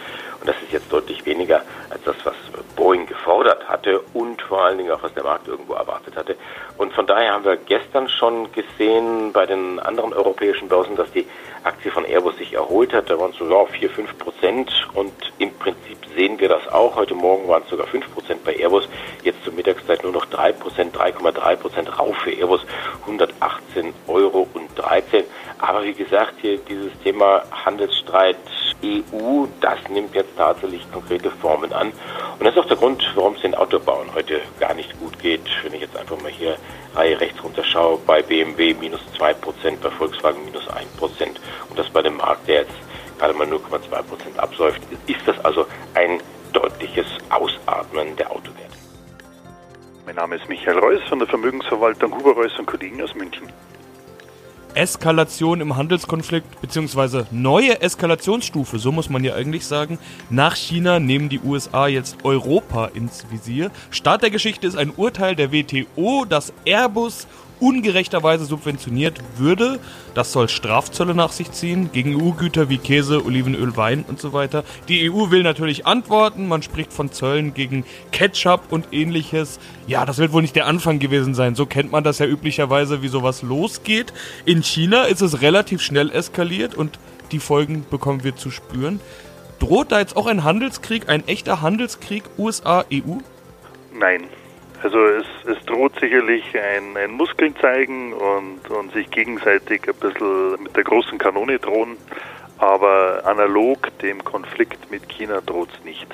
Und 0.46 0.54
das 0.54 0.62
ist 0.62 0.72
jetzt 0.72 0.92
deutlich 0.92 1.26
weniger 1.26 1.62
als 1.90 2.04
das, 2.04 2.14
was 2.22 2.36
Boeing 2.76 3.06
gefordert 3.06 3.68
hatte 3.68 4.00
und 4.14 4.40
vor 4.42 4.62
allen 4.64 4.78
Dingen 4.78 4.92
auch 4.92 5.02
was 5.02 5.12
der 5.12 5.24
Markt 5.24 5.48
irgendwo 5.48 5.72
erwartet 5.72 6.14
hatte. 6.14 6.36
Und 6.78 6.92
von 6.92 7.04
daher 7.04 7.32
haben 7.32 7.44
wir 7.44 7.56
gestern 7.56 8.08
schon 8.08 8.52
gesehen 8.52 9.32
bei 9.32 9.44
den 9.44 9.80
anderen 9.80 10.12
europäischen 10.12 10.68
Börsen, 10.68 10.94
dass 10.94 11.10
die 11.10 11.26
Aktie 11.64 11.90
von 11.90 12.04
Airbus 12.04 12.36
sich 12.36 12.52
erholt 12.52 12.92
hat. 12.92 13.10
Da 13.10 13.18
waren 13.18 13.32
es 13.32 13.38
so 13.38 13.50
ja, 13.50 13.66
4, 13.66 13.90
5 13.90 14.18
Prozent 14.18 14.70
und 14.94 15.12
im 15.38 15.52
Prinzip 15.54 15.98
sehen 16.14 16.38
wir 16.38 16.48
das 16.48 16.68
auch. 16.68 16.94
Heute 16.94 17.14
Morgen 17.14 17.48
waren 17.48 17.64
es 17.64 17.70
sogar 17.70 17.88
5 17.88 18.14
Prozent 18.14 18.44
bei 18.44 18.54
Airbus. 18.54 18.88
Jetzt 19.24 19.42
zur 19.42 19.52
Mittagszeit 19.52 20.04
nur 20.04 20.12
noch 20.12 20.26
3 20.26 20.52
Prozent, 20.52 20.96
3,3 20.96 21.56
Prozent 21.56 21.98
rauf 21.98 22.16
für 22.18 22.30
Airbus, 22.30 22.60
118 23.00 23.92
Euro 24.06 24.46
und 24.54 24.68
13. 24.76 25.24
Aber 25.58 25.82
wie 25.82 25.94
gesagt, 25.94 26.34
hier 26.40 26.58
dieses 26.58 26.92
Thema 27.02 27.42
Handelsstreit 27.50 28.36
EU, 28.84 29.46
das 29.60 29.78
nimmt 29.88 30.14
jetzt 30.14 30.35
tatsächlich 30.36 30.90
konkrete 30.92 31.30
Formen 31.30 31.72
an. 31.72 31.92
Und 32.38 32.44
das 32.44 32.54
ist 32.54 32.60
auch 32.60 32.68
der 32.68 32.76
Grund, 32.76 33.02
warum 33.14 33.34
es 33.34 33.42
den 33.42 33.54
Autobauern 33.54 34.08
heute 34.14 34.40
gar 34.60 34.74
nicht 34.74 34.98
gut 35.00 35.18
geht. 35.18 35.42
Wenn 35.62 35.74
ich 35.74 35.80
jetzt 35.80 35.96
einfach 35.96 36.20
mal 36.20 36.30
hier 36.30 36.56
Reihe 36.94 37.18
rechts 37.20 37.42
runter 37.42 37.64
schaue, 37.64 37.98
bei 38.06 38.22
BMW 38.22 38.74
minus 38.74 39.00
2%, 39.18 39.34
bei 39.82 39.90
Volkswagen 39.90 40.44
minus 40.44 40.68
1% 40.68 40.76
und 41.68 41.78
das 41.78 41.88
bei 41.90 42.02
dem 42.02 42.16
Markt, 42.18 42.46
der 42.48 42.62
jetzt 42.62 42.74
gerade 43.18 43.34
mal 43.34 43.46
0,2% 43.46 44.36
absäuft, 44.36 44.82
ist 45.06 45.20
das 45.26 45.42
also 45.44 45.66
ein 45.94 46.20
deutliches 46.52 47.06
Ausatmen 47.30 48.16
der 48.16 48.30
Autowerte. 48.30 48.56
Mein 50.04 50.14
Name 50.16 50.36
ist 50.36 50.48
Michael 50.48 50.78
Reuss 50.78 51.02
von 51.08 51.18
der 51.18 51.28
Vermögensverwaltung 51.28 52.14
Huber 52.16 52.32
Reuss 52.32 52.56
und 52.58 52.66
Kollegen 52.66 53.02
aus 53.02 53.14
München. 53.14 53.52
Eskalation 54.76 55.60
im 55.60 55.76
Handelskonflikt, 55.76 56.60
beziehungsweise 56.60 57.26
neue 57.30 57.80
Eskalationsstufe, 57.80 58.78
so 58.78 58.92
muss 58.92 59.08
man 59.08 59.24
ja 59.24 59.34
eigentlich 59.34 59.66
sagen. 59.66 59.98
Nach 60.28 60.54
China 60.54 61.00
nehmen 61.00 61.28
die 61.28 61.40
USA 61.40 61.86
jetzt 61.86 62.18
Europa 62.24 62.86
ins 62.86 63.24
Visier. 63.30 63.70
Start 63.90 64.22
der 64.22 64.30
Geschichte 64.30 64.66
ist 64.66 64.76
ein 64.76 64.92
Urteil 64.94 65.34
der 65.34 65.50
WTO, 65.50 66.26
das 66.28 66.52
Airbus 66.66 67.26
ungerechterweise 67.60 68.44
subventioniert 68.44 69.20
würde. 69.36 69.78
Das 70.14 70.32
soll 70.32 70.48
Strafzölle 70.48 71.14
nach 71.14 71.32
sich 71.32 71.52
ziehen 71.52 71.90
gegen 71.92 72.20
EU-Güter 72.20 72.68
wie 72.68 72.78
Käse, 72.78 73.24
Olivenöl, 73.24 73.76
Wein 73.76 74.04
und 74.06 74.20
so 74.20 74.32
weiter. 74.32 74.64
Die 74.88 75.10
EU 75.10 75.30
will 75.30 75.42
natürlich 75.42 75.86
antworten. 75.86 76.48
Man 76.48 76.62
spricht 76.62 76.92
von 76.92 77.12
Zöllen 77.12 77.54
gegen 77.54 77.84
Ketchup 78.12 78.62
und 78.70 78.88
ähnliches. 78.92 79.58
Ja, 79.86 80.04
das 80.04 80.18
wird 80.18 80.32
wohl 80.32 80.42
nicht 80.42 80.56
der 80.56 80.66
Anfang 80.66 80.98
gewesen 80.98 81.34
sein. 81.34 81.54
So 81.54 81.66
kennt 81.66 81.92
man 81.92 82.04
das 82.04 82.18
ja 82.18 82.26
üblicherweise, 82.26 83.02
wie 83.02 83.08
sowas 83.08 83.42
losgeht. 83.42 84.12
In 84.44 84.62
China 84.62 85.04
ist 85.04 85.22
es 85.22 85.42
relativ 85.42 85.82
schnell 85.82 86.10
eskaliert 86.10 86.74
und 86.74 86.98
die 87.32 87.40
Folgen 87.40 87.84
bekommen 87.90 88.24
wir 88.24 88.36
zu 88.36 88.50
spüren. 88.50 89.00
Droht 89.58 89.90
da 89.90 90.00
jetzt 90.00 90.16
auch 90.16 90.26
ein 90.26 90.44
Handelskrieg, 90.44 91.08
ein 91.08 91.26
echter 91.26 91.62
Handelskrieg 91.62 92.24
USA-EU? 92.38 93.18
Nein, 93.98 94.24
also 94.82 95.04
es, 95.04 95.26
es 95.46 95.64
droht 95.64 95.98
sicherlich 96.00 96.44
ein, 96.54 96.96
ein 96.96 97.12
Muskeln 97.12 97.54
zeigen 97.56 98.12
und, 98.12 98.70
und 98.70 98.92
sich 98.92 99.10
gegenseitig 99.10 99.88
ein 99.88 99.94
bisschen 99.94 100.62
mit 100.62 100.76
der 100.76 100.84
großen 100.84 101.18
Kanone 101.18 101.58
drohen, 101.58 101.96
aber 102.58 103.22
analog 103.24 103.96
dem 103.98 104.24
Konflikt 104.24 104.90
mit 104.90 105.08
China 105.08 105.40
droht 105.40 105.68
es 105.72 105.84
nicht. 105.84 106.06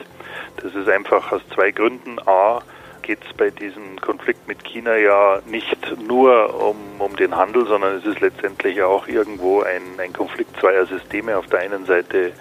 Das 0.62 0.74
ist 0.74 0.88
einfach 0.88 1.32
aus 1.32 1.42
zwei 1.54 1.70
Gründen. 1.70 2.18
A, 2.26 2.60
geht 3.02 3.18
es 3.28 3.36
bei 3.36 3.50
diesem 3.50 4.00
Konflikt 4.00 4.46
mit 4.46 4.64
China 4.64 4.96
ja 4.96 5.40
nicht 5.46 5.76
nur 6.06 6.54
um, 6.68 6.76
um 7.00 7.16
den 7.16 7.36
Handel, 7.36 7.66
sondern 7.66 7.96
es 7.96 8.04
ist 8.04 8.20
letztendlich 8.20 8.82
auch 8.82 9.08
irgendwo 9.08 9.62
ein, 9.62 9.82
ein 9.98 10.12
Konflikt 10.12 10.56
zweier 10.58 10.86
Systeme. 10.86 11.36
Auf 11.36 11.46
der 11.46 11.60
einen 11.60 11.84
Seite 11.84 12.32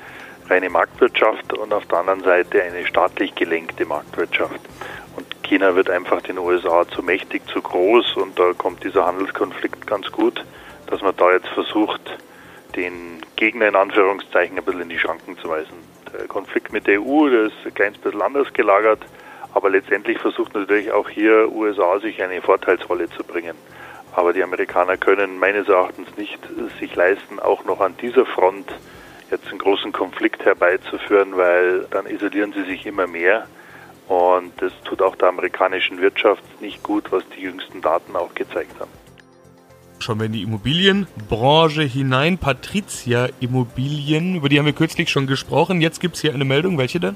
reine 0.49 0.69
Marktwirtschaft 0.69 1.53
und 1.53 1.73
auf 1.73 1.85
der 1.87 1.99
anderen 1.99 2.23
Seite 2.23 2.61
eine 2.61 2.85
staatlich 2.85 3.33
gelenkte 3.35 3.85
Marktwirtschaft. 3.85 4.59
China 5.51 5.75
wird 5.75 5.89
einfach 5.89 6.21
den 6.21 6.37
USA 6.37 6.87
zu 6.87 7.03
mächtig, 7.03 7.45
zu 7.47 7.61
groß 7.61 8.15
und 8.15 8.39
da 8.39 8.53
kommt 8.57 8.85
dieser 8.85 9.05
Handelskonflikt 9.05 9.85
ganz 9.85 10.09
gut, 10.09 10.45
dass 10.87 11.01
man 11.01 11.13
da 11.17 11.33
jetzt 11.33 11.49
versucht, 11.49 11.99
den 12.77 13.19
Gegner 13.35 13.67
in 13.67 13.75
Anführungszeichen 13.75 14.57
ein 14.57 14.63
bisschen 14.63 14.83
in 14.83 14.87
die 14.87 14.97
Schranken 14.97 15.37
zu 15.39 15.49
weisen. 15.49 15.73
Der 16.13 16.25
Konflikt 16.29 16.71
mit 16.71 16.87
der 16.87 17.01
EU, 17.01 17.27
der 17.27 17.41
ist 17.47 17.55
ein 17.65 17.73
kleines 17.73 17.97
bisschen 17.97 18.21
anders 18.21 18.53
gelagert, 18.53 19.01
aber 19.53 19.69
letztendlich 19.69 20.19
versucht 20.19 20.55
natürlich 20.55 20.89
auch 20.93 21.09
hier 21.09 21.51
USA 21.51 21.99
sich 21.99 22.23
eine 22.23 22.41
Vorteilsrolle 22.41 23.09
zu 23.09 23.21
bringen. 23.21 23.57
Aber 24.15 24.31
die 24.31 24.43
Amerikaner 24.43 24.95
können 24.95 25.37
meines 25.37 25.67
Erachtens 25.67 26.15
nicht 26.15 26.39
sich 26.79 26.95
leisten, 26.95 27.41
auch 27.41 27.65
noch 27.65 27.81
an 27.81 27.97
dieser 27.97 28.25
Front 28.25 28.71
jetzt 29.29 29.49
einen 29.49 29.59
großen 29.59 29.91
Konflikt 29.91 30.45
herbeizuführen, 30.45 31.35
weil 31.35 31.87
dann 31.91 32.05
isolieren 32.05 32.53
sie 32.53 32.63
sich 32.63 32.85
immer 32.85 33.05
mehr. 33.05 33.47
Und 34.11 34.51
das 34.61 34.73
tut 34.83 35.01
auch 35.01 35.15
der 35.15 35.29
amerikanischen 35.29 36.01
Wirtschaft 36.01 36.43
nicht 36.59 36.83
gut, 36.83 37.13
was 37.13 37.23
die 37.29 37.43
jüngsten 37.43 37.81
Daten 37.81 38.13
auch 38.17 38.35
gezeigt 38.35 38.77
haben. 38.77 38.91
Schauen 39.99 40.19
wir 40.19 40.25
in 40.25 40.33
die 40.33 40.43
Immobilienbranche 40.43 41.83
hinein. 41.83 42.37
Patricia 42.37 43.29
Immobilien, 43.39 44.35
über 44.35 44.49
die 44.49 44.59
haben 44.59 44.65
wir 44.65 44.73
kürzlich 44.73 45.09
schon 45.09 45.27
gesprochen. 45.27 45.79
Jetzt 45.79 46.01
gibt 46.01 46.15
es 46.15 46.21
hier 46.21 46.33
eine 46.33 46.43
Meldung. 46.43 46.77
Welche 46.77 46.99
denn? 46.99 47.15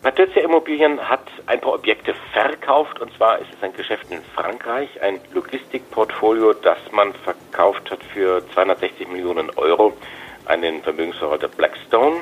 Patricia 0.00 0.40
Immobilien 0.42 0.98
hat 0.98 1.26
ein 1.44 1.60
paar 1.60 1.74
Objekte 1.74 2.14
verkauft 2.32 2.98
und 3.02 3.12
zwar 3.12 3.38
ist 3.38 3.48
es 3.54 3.62
ein 3.62 3.74
Geschäft 3.74 4.06
in 4.10 4.22
Frankreich, 4.34 4.88
ein 5.02 5.20
Logistikportfolio, 5.34 6.54
das 6.54 6.78
man 6.90 7.12
verkauft 7.12 7.90
hat 7.90 8.02
für 8.14 8.42
260 8.54 9.08
Millionen 9.08 9.50
Euro 9.56 9.92
an 10.46 10.62
den 10.62 10.82
Vermögensverwalter 10.82 11.48
Blackstone. 11.48 12.16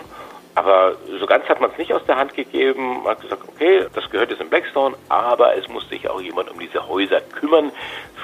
Aber 0.55 0.92
ganz 1.33 1.49
hat 1.49 1.63
man 1.63 1.71
es 1.71 1.79
nicht 1.79 1.95
aus 1.95 2.05
der 2.05 2.17
Hand 2.17 2.35
gegeben. 2.35 3.03
Man 3.05 3.13
hat 3.13 3.23
gesagt, 3.23 3.43
okay, 3.49 3.87
das 3.95 4.11
gehört 4.11 4.31
jetzt 4.31 4.43
in 4.43 4.51
Blackstone, 4.51 4.95
aber 5.09 5.57
es 5.57 5.67
muss 5.69 5.89
sich 5.89 6.07
auch 6.07 6.21
jemand 6.21 6.51
um 6.51 6.59
diese 6.59 6.87
Häuser 6.87 7.23
kümmern. 7.23 7.73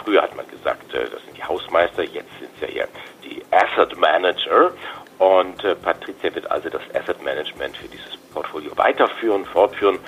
Früher 0.05 0.21
hat 0.21 0.37
man 0.37 0.47
gesagt, 0.51 0.93
äh, 0.93 1.09
das 1.11 1.25
sind 1.25 1.35
die 1.35 1.43
Hausmeister, 1.43 2.03
jetzt 2.03 2.29
sind 2.39 2.51
es 2.57 2.69
ja 2.69 2.83
eher 2.83 2.89
die 3.25 3.43
Asset 3.51 3.97
Manager. 3.99 4.73
Und 5.19 5.65
äh, 5.65 5.75
Patricia 5.75 6.35
wird 6.35 6.51
also 6.51 6.69
das 6.69 6.83
Asset 6.95 7.23
Management 7.23 7.79
für 7.79 7.89
dieses 7.89 8.15
Portfolio 8.35 8.77
weiterführen, 8.77 9.47
fortführen, 9.47 9.99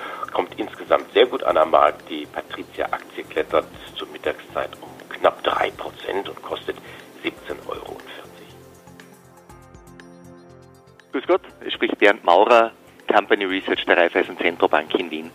Research 13.61 13.85
der 13.85 13.97
Raiffeisen 13.97 14.37
Zentrobank 14.37 14.93
in 14.95 15.11
Wien. 15.11 15.31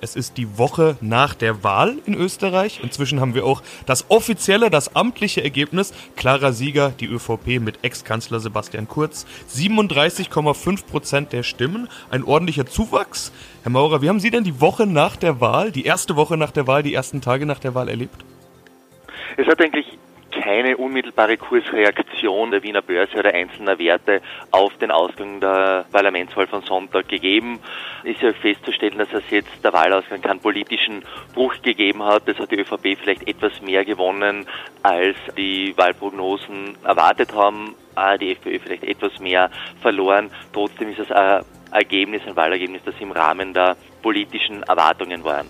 Es 0.00 0.14
ist 0.14 0.36
die 0.36 0.58
Woche 0.58 0.96
nach 1.00 1.34
der 1.34 1.64
Wahl 1.64 1.96
in 2.06 2.14
Österreich. 2.14 2.80
Inzwischen 2.84 3.20
haben 3.20 3.34
wir 3.34 3.44
auch 3.44 3.62
das 3.84 4.08
offizielle, 4.10 4.70
das 4.70 4.94
amtliche 4.94 5.42
Ergebnis. 5.42 5.92
Klarer 6.14 6.52
Sieger, 6.52 6.90
die 6.90 7.06
ÖVP 7.06 7.60
mit 7.60 7.82
Ex-Kanzler 7.82 8.38
Sebastian 8.38 8.86
Kurz. 8.86 9.26
37,5 9.50 10.86
Prozent 10.86 11.32
der 11.32 11.42
Stimmen. 11.42 11.88
Ein 12.12 12.22
ordentlicher 12.22 12.64
Zuwachs. 12.64 13.32
Herr 13.64 13.72
Maurer, 13.72 14.00
wie 14.00 14.08
haben 14.08 14.20
Sie 14.20 14.30
denn 14.30 14.44
die 14.44 14.60
Woche 14.60 14.86
nach 14.86 15.16
der 15.16 15.40
Wahl, 15.40 15.72
die 15.72 15.84
erste 15.84 16.14
Woche 16.14 16.36
nach 16.36 16.52
der 16.52 16.68
Wahl, 16.68 16.84
die 16.84 16.94
ersten 16.94 17.20
Tage 17.20 17.44
nach 17.44 17.58
der 17.58 17.74
Wahl 17.74 17.88
erlebt? 17.88 18.24
Es 19.36 19.48
hat 19.48 19.60
eigentlich 19.60 19.98
keine 20.42 20.76
unmittelbare 20.76 21.36
Kursreaktion 21.36 22.50
der 22.50 22.62
Wiener 22.62 22.82
Börse 22.82 23.18
oder 23.18 23.34
einzelner 23.34 23.78
Werte 23.78 24.22
auf 24.50 24.76
den 24.78 24.90
Ausgang 24.90 25.40
der 25.40 25.84
Parlamentswahl 25.90 26.46
von 26.46 26.62
Sonntag 26.62 27.08
gegeben. 27.08 27.58
Ist 28.04 28.22
ja 28.22 28.32
festzustellen, 28.32 28.98
dass 28.98 29.12
es 29.12 29.24
jetzt 29.30 29.64
der 29.64 29.72
Wahlausgang 29.72 30.22
keinen 30.22 30.40
politischen 30.40 31.02
Bruch 31.34 31.60
gegeben 31.62 32.02
hat. 32.04 32.28
Das 32.28 32.38
hat 32.38 32.50
die 32.50 32.60
ÖVP 32.60 32.96
vielleicht 33.00 33.26
etwas 33.26 33.60
mehr 33.60 33.84
gewonnen, 33.84 34.46
als 34.82 35.16
die 35.36 35.74
Wahlprognosen 35.76 36.76
erwartet 36.84 37.34
haben. 37.34 37.74
Die 38.20 38.30
FPÖ 38.32 38.60
vielleicht 38.60 38.84
etwas 38.84 39.18
mehr 39.18 39.50
verloren. 39.82 40.30
Trotzdem 40.52 40.90
ist 40.90 41.00
es 41.00 41.10
ein 41.10 41.44
Ergebnis, 41.72 42.22
ein 42.26 42.36
Wahlergebnis, 42.36 42.82
das 42.84 42.94
im 43.00 43.10
Rahmen 43.10 43.52
der 43.52 43.76
politischen 44.02 44.62
Erwartungen 44.62 45.24
waren. 45.24 45.48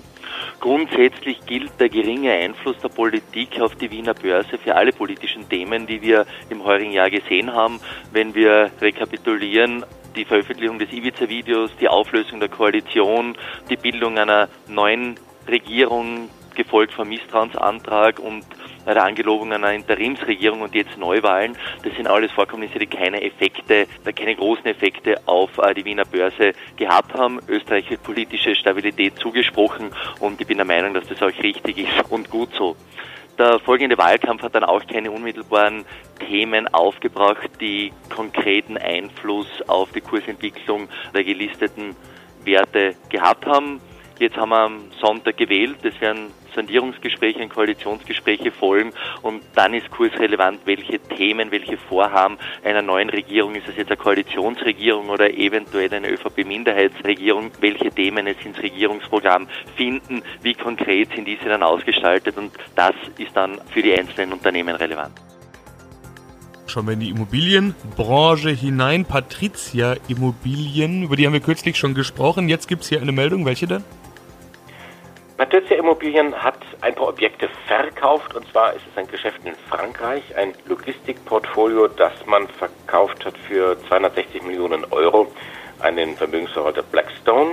Grundsätzlich 0.61 1.47
gilt 1.47 1.79
der 1.79 1.89
geringe 1.89 2.33
Einfluss 2.33 2.77
der 2.79 2.89
Politik 2.89 3.61
auf 3.61 3.77
die 3.77 3.91
Wiener 3.93 4.15
Börse 4.15 4.59
für 4.59 4.75
alle 4.75 4.93
politischen 4.93 5.49
Themen, 5.49 5.87
die 5.87 6.03
wir 6.03 6.27
im 6.51 6.65
heurigen 6.65 6.91
Jahr 6.91 7.11
gesehen 7.11 7.53
haben. 7.53 7.81
Wenn 8.13 8.35
wir 8.35 8.71
rekapitulieren, 8.81 9.85
die 10.17 10.25
Veröffentlichung 10.25 10.81
des 10.81 10.93
Ibiza-Videos, 10.93 11.71
die 11.81 11.89
Auflösung 11.89 12.41
der 12.41 12.49
Koalition, 12.49 13.37
die 13.71 13.77
Bildung 13.77 14.19
einer 14.19 14.49
neuen 14.67 15.15
Regierung, 15.47 16.29
gefolgt 16.57 16.93
vom 16.93 17.09
Misstrauensantrag 17.09 18.19
und 18.19 18.45
der 18.87 19.05
Angelobung 19.05 19.53
einer 19.53 19.73
Interimsregierung 19.73 20.63
und 20.63 20.75
jetzt 20.75 20.97
Neuwahlen. 20.97 21.57
Das 21.83 21.95
sind 21.95 22.07
alles 22.07 22.33
Vorkommnisse, 22.33 22.79
die 22.79 22.87
keine 22.87 23.23
Effekte, 23.23 23.87
keine 24.15 24.37
großen 24.37 24.67
Effekte 24.67 25.17
auf 25.27 25.59
äh, 25.59 25.75
die 25.75 25.85
Wiener 25.85 26.05
Börse 26.05 26.53
gehabt 26.77 27.15
haben. 27.15 27.41
Österreich 27.49 27.91
wird 27.91 28.03
politische 28.03 28.55
Stabilität 28.55 29.19
zugesprochen 29.19 29.91
und 30.21 30.41
ich 30.41 30.47
bin 30.47 30.59
der 30.59 30.67
Meinung, 30.67 30.95
dass 30.95 31.07
das 31.07 31.23
auch 31.23 31.43
richtig 31.43 31.79
ist 31.79 31.93
und 32.11 32.31
gut 32.31 32.51
so. 32.55 32.77
Der 33.39 33.61
folgende 33.61 33.97
Wahlkampf 33.97 34.43
hat 34.43 34.57
dann 34.57 34.65
auch 34.65 34.85
keine 34.85 35.13
unmittelbaren 35.13 35.85
Themen 36.19 36.67
aufgebracht, 36.67 37.49
die 37.61 37.93
konkreten 38.13 38.77
Einfluss 38.77 39.47
auf 39.69 39.93
die 39.93 40.01
Kursentwicklung 40.01 40.89
der 41.15 41.23
gelisteten 41.23 41.95
Werte 42.45 42.97
gehabt 43.11 43.47
haben. 43.47 43.81
Jetzt 44.19 44.37
haben 44.37 44.51
wir 44.51 44.61
am 44.61 44.81
Sonntag 45.01 45.37
gewählt. 45.37 45.77
Es 45.85 46.01
werden 46.01 46.33
Sondierungsgespräche 46.55 47.41
und 47.41 47.51
Koalitionsgespräche 47.51 48.51
folgen 48.51 48.93
und 49.23 49.43
dann 49.55 49.75
ist 49.75 49.91
kursrelevant, 49.91 50.61
welche 50.65 50.99
Themen, 50.99 51.53
welche 51.53 51.77
Vorhaben 51.77 52.37
einer 52.65 52.83
neuen 52.83 53.11
Regierung, 53.11 53.55
ist 53.55 53.69
es 53.69 53.77
jetzt 53.77 53.89
eine 53.89 53.97
Koalitionsregierung 53.97 55.09
oder 55.09 55.33
eventuell 55.33 55.93
eine 55.95 56.11
ÖVP-Minderheitsregierung, 56.11 57.53
welche 57.61 57.91
Themen 57.91 58.27
es 58.27 58.37
ins 58.45 58.59
Regierungsprogramm 58.61 59.47
finden, 59.77 60.23
wie 60.43 60.55
konkret 60.55 61.11
sind 61.15 61.27
diese 61.27 61.45
dann 61.45 61.63
ausgestaltet 61.63 62.37
und 62.37 62.51
das 62.75 62.95
ist 63.19 63.37
dann 63.37 63.61
für 63.71 63.83
die 63.83 63.93
einzelnen 63.93 64.33
Unternehmen 64.33 64.75
relevant. 64.75 65.13
Schauen 66.67 66.87
wir 66.87 66.93
in 66.95 67.01
die 67.01 67.11
Immobilienbranche 67.11 68.51
hinein. 68.51 69.05
Patricia 69.05 69.97
Immobilien, 70.09 71.05
über 71.05 71.17
die 71.17 71.25
haben 71.25 71.33
wir 71.33 71.41
kürzlich 71.41 71.79
schon 71.79 71.95
gesprochen. 71.95 72.49
Jetzt 72.49 72.69
gibt 72.69 72.83
es 72.83 72.89
hier 72.91 73.01
eine 73.01 73.13
Meldung. 73.13 73.47
Welche 73.47 73.67
denn? 73.67 73.85
Patricia 75.39 75.77
Immobilien 75.77 76.35
hat 76.35 76.59
ein 76.81 76.97
paar 76.97 77.11
Objekte 77.11 77.49
verkauft 77.69 78.35
und 78.35 78.45
zwar 78.51 78.75
ist 78.75 78.83
es 78.91 78.99
ein 78.99 79.07
Geschäft 79.07 79.39
in 79.45 79.55
Frankreich, 79.71 80.37
ein 80.37 80.53
Logistikportfolio, 80.67 81.87
das 81.87 82.13
man 82.27 82.49
verkauft 82.49 83.25
hat 83.25 83.39
für 83.47 83.79
260 83.87 84.43
Millionen 84.43 84.85
Euro 84.91 85.31
an 85.79 85.95
den 85.95 86.17
Vermögensverwalter 86.17 86.83
Blackstone. 86.83 87.53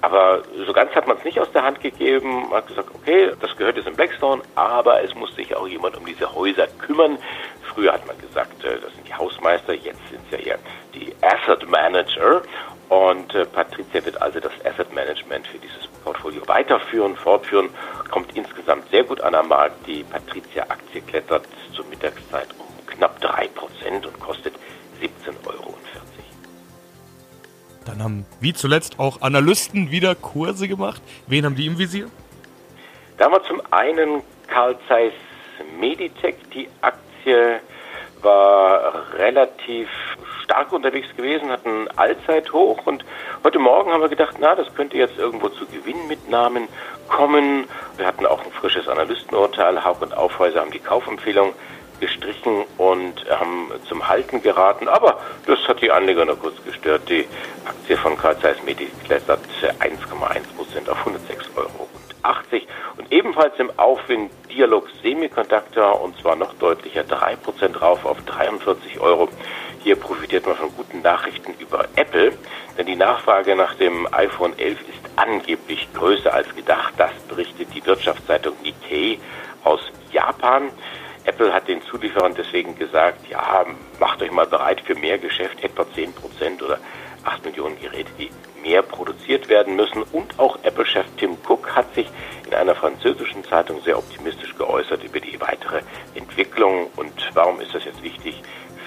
Aber 0.00 0.42
so 0.66 0.72
ganz 0.72 0.92
hat 0.94 1.06
man 1.08 1.16
es 1.16 1.24
nicht 1.24 1.40
aus 1.40 1.50
der 1.52 1.64
Hand 1.64 1.80
gegeben. 1.80 2.48
Man 2.48 2.58
hat 2.58 2.68
gesagt, 2.68 2.88
okay, 2.94 3.32
das 3.40 3.56
gehört 3.56 3.76
jetzt 3.76 3.88
in 3.88 3.96
Blackstone, 3.96 4.42
aber 4.54 5.02
es 5.02 5.14
muss 5.14 5.34
sich 5.34 5.54
auch 5.56 5.66
jemand 5.66 5.96
um 5.96 6.06
diese 6.06 6.32
Häuser 6.34 6.68
kümmern. 6.78 7.18
Früher 7.62 7.92
hat 7.92 8.06
man 8.06 8.18
gesagt, 8.18 8.64
äh, 8.64 8.78
das 8.80 8.94
sind 8.94 9.08
die 9.08 9.14
Hausmeister, 9.14 9.74
jetzt 9.74 10.00
sind 10.08 10.20
es 10.30 10.38
ja 10.38 10.52
eher 10.52 10.58
die 10.94 11.12
Asset 11.20 11.68
Manager. 11.68 12.42
Und 12.88 13.34
äh, 13.34 13.44
Patricia 13.44 14.04
wird 14.04 14.20
also 14.22 14.40
das 14.40 14.52
Asset 14.64 14.92
Management 14.94 15.46
für 15.46 15.58
dieses 15.58 15.86
Portfolio 16.04 16.46
weiterführen, 16.46 17.16
fortführen, 17.16 17.68
kommt 18.10 18.34
insgesamt 18.34 18.88
sehr 18.90 19.04
gut 19.04 19.20
an 19.20 19.32
der 19.32 19.42
Markt. 19.42 19.86
Die 19.86 20.04
Patricia-Aktie 20.04 21.02
klettert 21.02 21.44
zur 21.74 21.84
Mittagszeit 21.86 22.48
um 22.58 22.66
knapp 22.86 23.18
3% 23.20 24.06
und 24.06 24.20
kostet 24.20 24.54
17,40 25.02 25.46
Euro. 25.46 25.74
Dann 27.88 28.02
haben 28.02 28.26
wie 28.40 28.52
zuletzt 28.52 28.98
auch 29.00 29.22
Analysten 29.22 29.90
wieder 29.90 30.14
Kurse 30.14 30.68
gemacht. 30.68 31.00
Wen 31.26 31.46
haben 31.46 31.56
die 31.56 31.66
im 31.66 31.78
Visier? 31.78 32.08
Da 33.16 33.24
haben 33.24 33.32
wir 33.32 33.42
zum 33.44 33.62
einen 33.70 34.22
Carl 34.46 34.76
Zeiss 34.86 35.14
Meditech. 35.80 36.36
Die 36.52 36.68
Aktie 36.82 37.60
war 38.20 38.92
relativ 39.14 39.88
stark 40.44 40.72
unterwegs 40.72 41.08
gewesen, 41.16 41.50
hatten 41.50 41.88
Allzeithoch 41.96 42.86
und 42.86 43.04
heute 43.42 43.58
Morgen 43.58 43.92
haben 43.92 44.00
wir 44.00 44.08
gedacht, 44.08 44.36
na, 44.38 44.54
das 44.54 44.74
könnte 44.74 44.96
jetzt 44.96 45.16
irgendwo 45.16 45.48
zu 45.48 45.64
Gewinnmitnahmen 45.66 46.68
kommen. 47.08 47.64
Wir 47.96 48.06
hatten 48.06 48.26
auch 48.26 48.44
ein 48.44 48.52
frisches 48.52 48.86
Analystenurteil. 48.88 49.84
Haug 49.84 50.02
und 50.02 50.14
Aufhäuser 50.14 50.60
haben 50.60 50.72
die 50.72 50.78
Kaufempfehlung 50.78 51.54
gestrichen 52.00 52.64
und 52.76 53.28
haben 53.30 53.70
zum 53.88 54.08
Halten 54.08 54.42
geraten. 54.42 54.88
Aber 54.88 55.20
das 55.46 55.58
hat 55.68 55.80
die 55.82 55.90
Anleger 55.90 56.24
noch 56.24 56.38
kurz 56.38 56.56
gestört. 56.64 57.08
Die 57.08 57.26
Aktie 57.64 57.96
von 57.96 58.16
Carl 58.16 58.38
Zeiss 58.40 58.62
Medis 58.64 58.90
klettert 59.04 59.40
1,1 59.62 60.56
Prozent 60.56 60.88
auf 60.88 60.98
106,80 61.06 61.56
Euro. 61.56 61.88
Und 62.98 63.12
ebenfalls 63.12 63.58
im 63.58 63.70
Aufwind 63.78 64.30
Dialog 64.50 64.88
Semiconductor 65.02 66.00
und 66.00 66.18
zwar 66.20 66.36
noch 66.36 66.52
deutlicher 66.54 67.02
3% 67.02 67.68
drauf 67.68 68.04
auf 68.04 68.20
43 68.26 69.00
Euro. 69.00 69.28
Hier 69.82 69.96
profitiert 69.96 70.46
man 70.46 70.56
von 70.56 70.74
guten 70.76 71.00
Nachrichten 71.00 71.54
über 71.58 71.86
Apple, 71.94 72.32
denn 72.76 72.86
die 72.86 72.96
Nachfrage 72.96 73.54
nach 73.54 73.74
dem 73.76 74.06
iPhone 74.12 74.58
11 74.58 74.80
ist 74.80 75.10
angeblich 75.16 75.88
größer 75.94 76.34
als 76.34 76.54
gedacht. 76.54 76.94
Das 76.98 77.12
berichtet 77.28 77.68
die 77.74 77.84
Wirtschaftszeitung 77.86 78.54
Nikkei 78.62 79.18
aus 79.64 79.80
Japan. 80.12 80.70
Apple 81.24 81.52
hat 81.52 81.68
den 81.68 81.82
Zulieferern 81.82 82.34
deswegen 82.34 82.76
gesagt, 82.78 83.28
ja, 83.28 83.66
macht 83.98 84.22
euch 84.22 84.30
mal 84.30 84.46
bereit 84.46 84.80
für 84.80 84.94
mehr 84.94 85.18
Geschäft, 85.18 85.62
etwa 85.62 85.86
10 85.92 86.12
Prozent 86.12 86.62
oder 86.62 86.78
8 87.24 87.44
Millionen 87.44 87.78
Geräte, 87.80 88.10
die 88.18 88.30
mehr 88.62 88.82
produziert 88.82 89.48
werden 89.48 89.76
müssen. 89.76 90.02
Und 90.12 90.38
auch 90.38 90.58
Apple-Chef 90.62 91.06
Tim 91.16 91.36
Cook 91.46 91.74
hat 91.74 91.94
sich 91.94 92.08
in 92.46 92.54
einer 92.54 92.74
französischen 92.74 93.44
Zeitung 93.44 93.82
sehr 93.82 93.98
optimistisch 93.98 94.56
geäußert 94.56 95.04
über 95.04 95.20
die 95.20 95.40
weitere 95.40 95.82
Entwicklung. 96.14 96.90
Und 96.96 97.30
warum 97.34 97.60
ist 97.60 97.74
das 97.74 97.84
jetzt 97.84 98.02
wichtig 98.02 98.42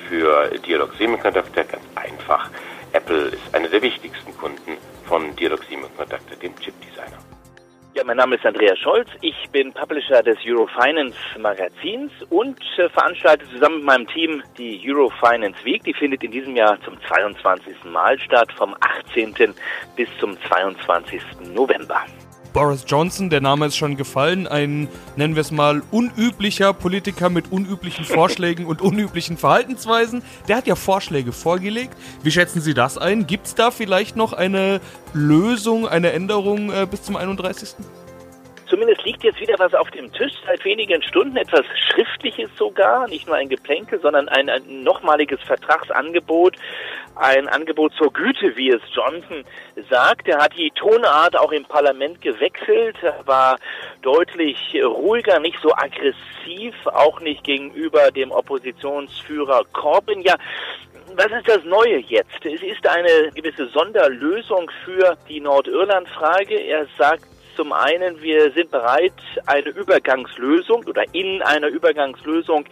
für 0.08 0.50
Dialog 0.66 0.94
Semiconductor? 0.98 1.64
Ganz 1.64 1.84
einfach. 1.96 2.50
Apple 2.94 3.30
ist 3.30 3.54
einer 3.56 3.70
der 3.70 3.82
wichtigsten 3.82 4.36
Kunden 4.38 4.78
von 5.06 5.36
Dialog 5.36 5.64
Semiconductor, 5.64 6.36
dem 6.38 6.56
Chip-Designer. 6.60 7.18
Ja, 7.94 8.06
mein 8.06 8.16
Name 8.16 8.38
ist 8.38 8.46
Andreas 8.46 8.80
Scholz. 8.80 9.10
Ich 9.20 9.50
bin 9.52 9.74
Publisher 9.74 10.24
des 10.24 10.38
Eurofinance 10.46 11.18
Magazins 11.38 12.10
und 12.30 12.58
äh, 12.78 12.88
veranstalte 12.88 13.46
zusammen 13.50 13.78
mit 13.78 13.84
meinem 13.84 14.08
Team 14.08 14.42
die 14.58 14.82
Eurofinance 14.86 15.58
Week. 15.66 15.84
Die 15.84 15.94
findet 15.94 16.24
in 16.24 16.32
diesem 16.32 16.56
Jahr 16.56 16.82
zum 16.84 16.96
22. 17.10 17.84
Mal 17.84 18.18
statt, 18.18 18.50
vom 18.54 18.74
18. 18.80 19.54
bis 19.98 20.08
zum 20.20 20.38
22. 20.48 21.22
November. 21.54 22.06
Boris 22.53 22.84
Johnson, 22.86 23.29
der 23.29 23.39
Name 23.39 23.67
ist 23.67 23.77
schon 23.77 23.96
gefallen, 23.96 24.46
ein, 24.46 24.89
nennen 25.15 25.36
wir 25.36 25.41
es 25.41 25.51
mal, 25.51 25.81
unüblicher 25.91 26.74
Politiker 26.74 27.29
mit 27.29 27.51
unüblichen 27.51 28.03
Vorschlägen 28.03 28.65
und 28.65 28.81
unüblichen 28.81 29.38
Verhaltensweisen. 29.38 30.22
Der 30.50 30.58
hat 30.58 30.67
ja 30.67 30.75
Vorschläge 30.75 31.31
vorgelegt. 31.31 31.96
Wie 32.24 32.31
schätzen 32.31 32.60
Sie 32.60 32.74
das 32.74 32.98
ein? 32.98 33.25
Gibt 33.25 33.48
es 33.48 33.55
da 33.55 33.72
vielleicht 33.72 34.17
noch 34.17 34.34
eine 34.34 34.81
Lösung, 35.13 35.88
eine 35.88 36.12
Änderung 36.12 36.72
äh, 36.72 36.86
bis 36.89 37.03
zum 37.03 37.15
31.? 37.15 37.75
Zumindest 38.72 39.03
liegt 39.03 39.22
jetzt 39.24 39.39
wieder 39.41 39.55
was 39.58 39.74
auf 39.74 39.91
dem 39.91 40.12
Tisch, 40.13 40.31
seit 40.46 40.63
wenigen 40.63 41.03
Stunden 41.03 41.36
etwas 41.36 41.65
Schriftliches 41.89 42.50
sogar, 42.58 43.05
nicht 43.10 43.27
nur 43.27 43.36
ein 43.36 43.50
Geplänkel, 43.50 44.00
sondern 44.00 44.29
ein, 44.29 44.48
ein 44.50 44.84
nochmaliges 44.84 45.41
Vertragsangebot, 45.41 46.55
ein 47.15 47.48
Angebot 47.48 47.94
zur 47.94 48.12
Güte, 48.12 48.56
wie 48.56 48.70
es 48.70 48.82
Johnson 48.94 49.44
sagt. 49.89 50.27
Er 50.27 50.39
hat 50.39 50.53
die 50.58 50.72
Tonart 50.72 51.38
auch 51.38 51.51
im 51.51 51.65
Parlament 51.65 52.22
gewechselt, 52.22 52.98
war 53.25 53.58
deutlich 54.01 54.58
ruhiger, 54.84 55.39
nicht 55.39 55.60
so 55.62 55.74
aggressiv, 55.74 56.75
auch 56.86 57.20
nicht 57.20 57.44
gegenüber 57.44 58.12
dem 58.12 58.32
Oppositionsführer 58.32 59.63
Corbyn. 59.74 60.22
Ja, 60.22 60.36
was 61.15 61.32
ist 61.32 61.48
das 61.48 61.63
Neue 61.65 61.98
jetzt? 61.98 62.46
Es 62.46 62.62
ist 62.62 62.88
eine 62.88 63.32
gewisse 63.36 63.68
Sonderlösung 63.68 64.72
für 64.86 65.18
die 65.27 65.41
Nordirland-Frage. 65.41 66.56
Er 66.56 66.88
sagt 66.98 67.25
zum 67.55 67.74
einen, 67.74 68.22
wir 68.22 68.51
sind 68.51 68.72
bereit, 68.72 69.13
eine 69.46 69.70
Übergangslösung 69.70 70.84
oder 70.86 71.03
in 71.13 71.41
einer 71.41 71.67
Übergangslösung 71.67 72.65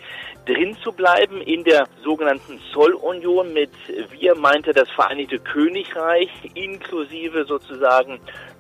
drin 0.45 0.75
zu 0.83 0.91
bleiben 0.91 1.41
in 1.41 1.63
der 1.63 1.88
sogenannten 2.03 2.59
Zollunion 2.74 3.53
mit 3.53 3.71
wir 4.12 4.36
meinte 4.36 4.74
das 4.74 4.89
Vereinigte 4.91 5.39
Königreich 5.39 6.29
inklusive 6.55 7.45
sozusagen 7.45 8.19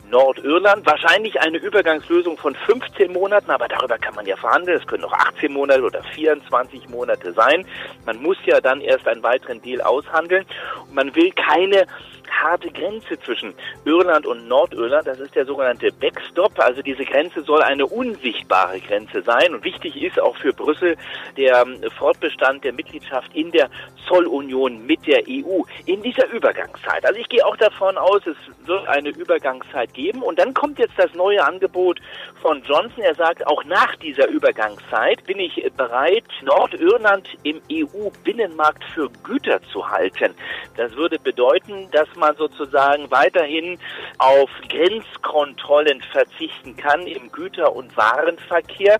Nordirland. 0.09 0.85
Wahrscheinlich 0.85 1.39
eine 1.39 1.57
Übergangslösung 1.57 2.37
von 2.37 2.55
15 2.55 3.11
Monaten, 3.11 3.51
aber 3.51 3.67
darüber 3.67 3.97
kann 3.97 4.15
man 4.15 4.25
ja 4.25 4.35
verhandeln. 4.35 4.79
Es 4.79 4.87
können 4.87 5.03
noch 5.03 5.13
18 5.13 5.51
Monate 5.51 5.83
oder 5.83 6.03
24 6.03 6.89
Monate 6.89 7.33
sein. 7.33 7.65
Man 8.05 8.21
muss 8.21 8.37
ja 8.45 8.59
dann 8.59 8.81
erst 8.81 9.07
einen 9.07 9.23
weiteren 9.23 9.61
Deal 9.61 9.81
aushandeln. 9.81 10.45
Und 10.81 10.95
man 10.95 11.15
will 11.15 11.31
keine 11.31 11.85
harte 12.29 12.71
Grenze 12.71 13.19
zwischen 13.19 13.53
Irland 13.85 14.25
und 14.25 14.47
Nordirland. 14.47 15.07
Das 15.07 15.19
ist 15.19 15.35
der 15.35 15.45
sogenannte 15.45 15.91
Backstop. 15.91 16.59
Also 16.59 16.81
diese 16.81 17.05
Grenze 17.05 17.41
soll 17.43 17.61
eine 17.61 17.85
unsichtbare 17.85 18.79
Grenze 18.79 19.21
sein. 19.21 19.53
Und 19.53 19.63
wichtig 19.63 20.01
ist 20.01 20.19
auch 20.19 20.37
für 20.37 20.53
Brüssel 20.53 20.95
der 21.37 21.61
ähm, 21.61 21.81
Fortbestand 21.97 22.63
der 22.63 22.73
Mitgliedschaft 22.73 23.33
in 23.35 23.51
der 23.51 23.69
Zollunion 24.07 24.85
mit 24.85 25.05
der 25.05 25.23
EU 25.27 25.61
in 25.85 26.01
dieser 26.01 26.27
Übergangszeit. 26.31 27.05
Also 27.05 27.19
ich 27.19 27.29
gehe 27.29 27.45
auch 27.45 27.57
davon 27.57 27.97
aus, 27.97 28.21
es 28.25 28.37
wird 28.65 28.87
eine 28.87 29.09
Übergangszeit 29.09 29.93
geben. 29.93 30.21
Und 30.21 30.39
dann 30.39 30.53
kommt 30.53 30.79
jetzt 30.79 30.97
das 30.97 31.13
neue 31.13 31.43
Angebot 31.43 31.99
von 32.41 32.63
Johnson. 32.63 33.03
Er 33.03 33.15
sagt, 33.15 33.45
auch 33.47 33.63
nach 33.65 33.95
dieser 33.97 34.27
Übergangszeit 34.27 35.23
bin 35.25 35.39
ich 35.39 35.63
bereit, 35.77 36.25
Nordirland 36.43 37.27
im 37.43 37.61
EU-Binnenmarkt 37.71 38.83
für 38.93 39.09
Güter 39.23 39.61
zu 39.71 39.89
halten. 39.89 40.33
Das 40.77 40.95
würde 40.95 41.19
bedeuten, 41.19 41.89
dass 41.91 42.07
man 42.19 42.35
sozusagen 42.35 43.09
weiterhin 43.09 43.79
auf 44.17 44.49
Grenzkontrollen 44.69 46.01
verzichten 46.11 46.75
kann 46.77 47.07
im 47.07 47.31
Güter- 47.31 47.75
und 47.75 47.95
Warenverkehr. 47.97 48.99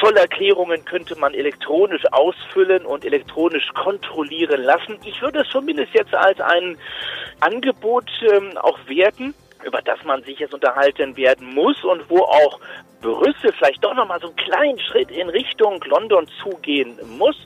Zollerklärungen 0.00 0.84
könnte 0.84 1.18
man 1.18 1.32
elektronisch 1.32 2.04
ausfüllen 2.12 2.84
und 2.84 3.04
elektronisch 3.04 3.68
kontrollieren 3.74 4.62
lassen. 4.62 4.98
Ich 5.04 5.22
würde 5.22 5.40
es 5.40 5.48
zumindest 5.48 5.94
jetzt 5.94 6.14
als 6.14 6.40
ein 6.40 6.76
Angebot 7.40 8.10
ähm, 8.30 8.58
auch 8.58 8.78
werten 8.86 9.34
über 9.64 9.82
das 9.82 10.02
man 10.04 10.22
sich 10.22 10.38
jetzt 10.38 10.54
unterhalten 10.54 11.16
werden 11.16 11.52
muss 11.54 11.82
und 11.84 12.08
wo 12.08 12.18
auch 12.20 12.60
Brüssel 13.00 13.52
vielleicht 13.52 13.84
doch 13.84 13.94
nochmal 13.94 14.20
so 14.20 14.28
einen 14.28 14.36
kleinen 14.36 14.78
Schritt 14.78 15.10
in 15.10 15.28
Richtung 15.28 15.82
London 15.84 16.26
zugehen 16.42 16.98
muss. 17.18 17.36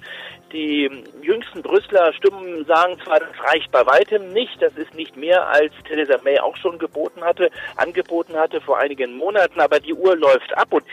Die 0.52 0.90
jüngsten 1.22 1.62
Brüsseler 1.62 2.12
Stimmen 2.12 2.64
sagen 2.64 2.98
zwar, 3.04 3.20
das 3.20 3.28
reicht 3.52 3.70
bei 3.70 3.86
weitem 3.86 4.32
nicht, 4.32 4.60
das 4.60 4.72
ist 4.76 4.92
nicht 4.94 5.16
mehr 5.16 5.46
als 5.48 5.72
Theresa 5.86 6.18
May 6.24 6.40
auch 6.40 6.56
schon 6.56 6.76
geboten 6.76 7.22
hatte, 7.22 7.50
angeboten 7.76 8.34
hatte 8.34 8.60
vor 8.60 8.78
einigen 8.78 9.16
Monaten, 9.16 9.60
aber 9.60 9.78
die 9.78 9.94
Uhr 9.94 10.16
läuft 10.16 10.56
ab 10.56 10.72
und 10.72 10.84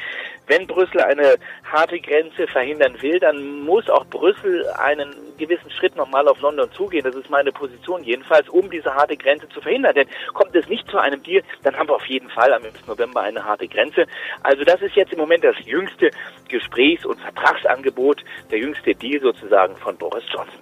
wenn 0.46 0.68
Brüssel 0.68 1.02
eine 1.02 1.38
harte 1.66 2.00
Grenze 2.00 2.48
verhindern 2.48 3.02
will, 3.02 3.20
dann 3.20 3.62
muss 3.62 3.90
auch 3.90 4.06
Brüssel 4.06 4.66
einen 4.78 5.14
gewissen 5.38 5.70
Schritt 5.72 5.96
nochmal 5.98 6.28
auf 6.28 6.40
London 6.40 6.72
zugehen. 6.72 7.04
Das 7.04 7.16
ist 7.16 7.30
meine 7.30 7.52
Position 7.52 8.02
jedenfalls, 8.04 8.48
um 8.48 8.70
diese 8.70 8.94
harte 8.96 9.18
Grenze 9.18 9.50
zu 9.50 9.60
verhindern. 9.60 9.94
Denn 9.94 10.08
kommt 10.34 10.56
es 10.56 10.70
nicht 10.70 10.90
zu 10.90 11.00
einem 11.00 11.22
Deal, 11.22 11.44
dann 11.64 11.76
haben 11.76 11.90
wir 11.90 11.96
auf 11.96 12.06
jeden 12.06 12.30
Fall 12.30 12.54
am 12.54 12.64
1. 12.64 12.88
November 12.88 13.22
eine 13.22 13.44
harte 13.44 13.68
Grenze. 13.68 14.06
Also 14.42 14.64
das 14.64 14.82
ist 14.82 14.96
jetzt 14.96 15.12
im 15.12 15.20
Moment 15.20 15.44
das 15.44 15.58
jüngste 15.66 16.12
Gesprächs- 16.48 17.06
und 17.06 17.20
Vertragsangebot, 17.20 18.24
der 18.50 18.60
jüngste 18.60 18.96
Deal 18.96 19.20
sozusagen 19.20 19.47
von 19.82 19.98
Boris 19.98 20.24
Johnson. 20.34 20.60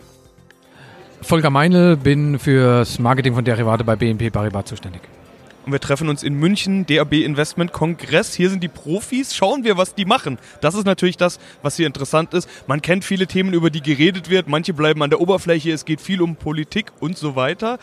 Volker 1.21 1.49
Meinl, 1.49 1.97
bin 1.97 2.37
fürs 2.37 2.99
Marketing 2.99 3.33
von 3.33 3.43
Derivate 3.43 3.83
bei 3.83 3.95
BNP 3.95 4.29
Paribas 4.29 4.65
zuständig. 4.65 5.01
Und 5.65 5.71
wir 5.71 5.79
treffen 5.79 6.09
uns 6.09 6.21
in 6.21 6.35
München, 6.35 6.85
DAB 6.85 7.13
Investment 7.13 7.73
Kongress. 7.73 8.35
Hier 8.35 8.51
sind 8.51 8.61
die 8.61 8.67
Profis. 8.67 9.35
Schauen 9.35 9.63
wir, 9.63 9.77
was 9.77 9.95
die 9.95 10.05
machen. 10.05 10.37
Das 10.61 10.75
ist 10.75 10.85
natürlich 10.85 11.17
das, 11.17 11.39
was 11.63 11.75
hier 11.75 11.87
interessant 11.87 12.35
ist. 12.35 12.47
Man 12.67 12.83
kennt 12.83 13.03
viele 13.03 13.25
Themen, 13.25 13.53
über 13.53 13.71
die 13.71 13.81
geredet 13.81 14.29
wird. 14.29 14.47
Manche 14.47 14.73
bleiben 14.73 15.01
an 15.01 15.09
der 15.09 15.19
Oberfläche. 15.19 15.71
Es 15.71 15.83
geht 15.83 16.01
viel 16.01 16.21
um 16.21 16.35
Politik 16.35 16.91
und 16.99 17.17
so 17.17 17.35
weiter. 17.35 17.79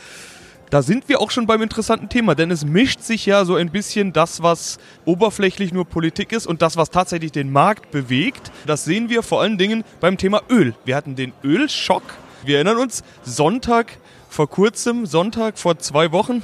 Da 0.73 0.81
sind 0.81 1.11
wir 1.11 1.21
auch 1.21 1.31
schon 1.31 1.47
beim 1.47 1.61
interessanten 1.61 2.09
Thema, 2.09 2.35
denn 2.35 2.51
es 2.51 2.65
mischt 2.65 3.03
sich 3.03 3.27
ja 3.27 3.45
so 3.45 3.57
ein 3.57 3.69
bisschen 3.69 4.15
das, 4.15 4.43
was 4.43 4.79
oberflächlich 5.05 5.71
nur 5.71 5.85
Politik 5.85 6.33
ist 6.33 6.47
und 6.47 6.63
das, 6.63 6.79
was 6.79 6.89
tatsächlich 6.89 7.31
den 7.31 7.53
Markt 7.53 7.91
bewegt. 7.91 8.51
Das 8.65 8.87
sehen 8.87 9.11
wir 9.11 9.23
vor 9.23 9.43
allen 9.43 9.59
Dingen 9.59 9.85
beim 10.01 10.17
Thema 10.17 10.41
Öl. 10.49 10.75
Wir 10.87 10.97
hatten 10.97 11.15
den 11.15 11.35
Ölschock. 11.45 12.03
Wir 12.43 12.55
erinnern 12.55 12.79
uns, 12.79 13.05
Sonntag 13.23 13.99
vor 14.31 14.49
kurzem, 14.49 15.05
Sonntag 15.05 15.59
vor 15.59 15.79
zwei 15.79 16.11
Wochen, 16.11 16.41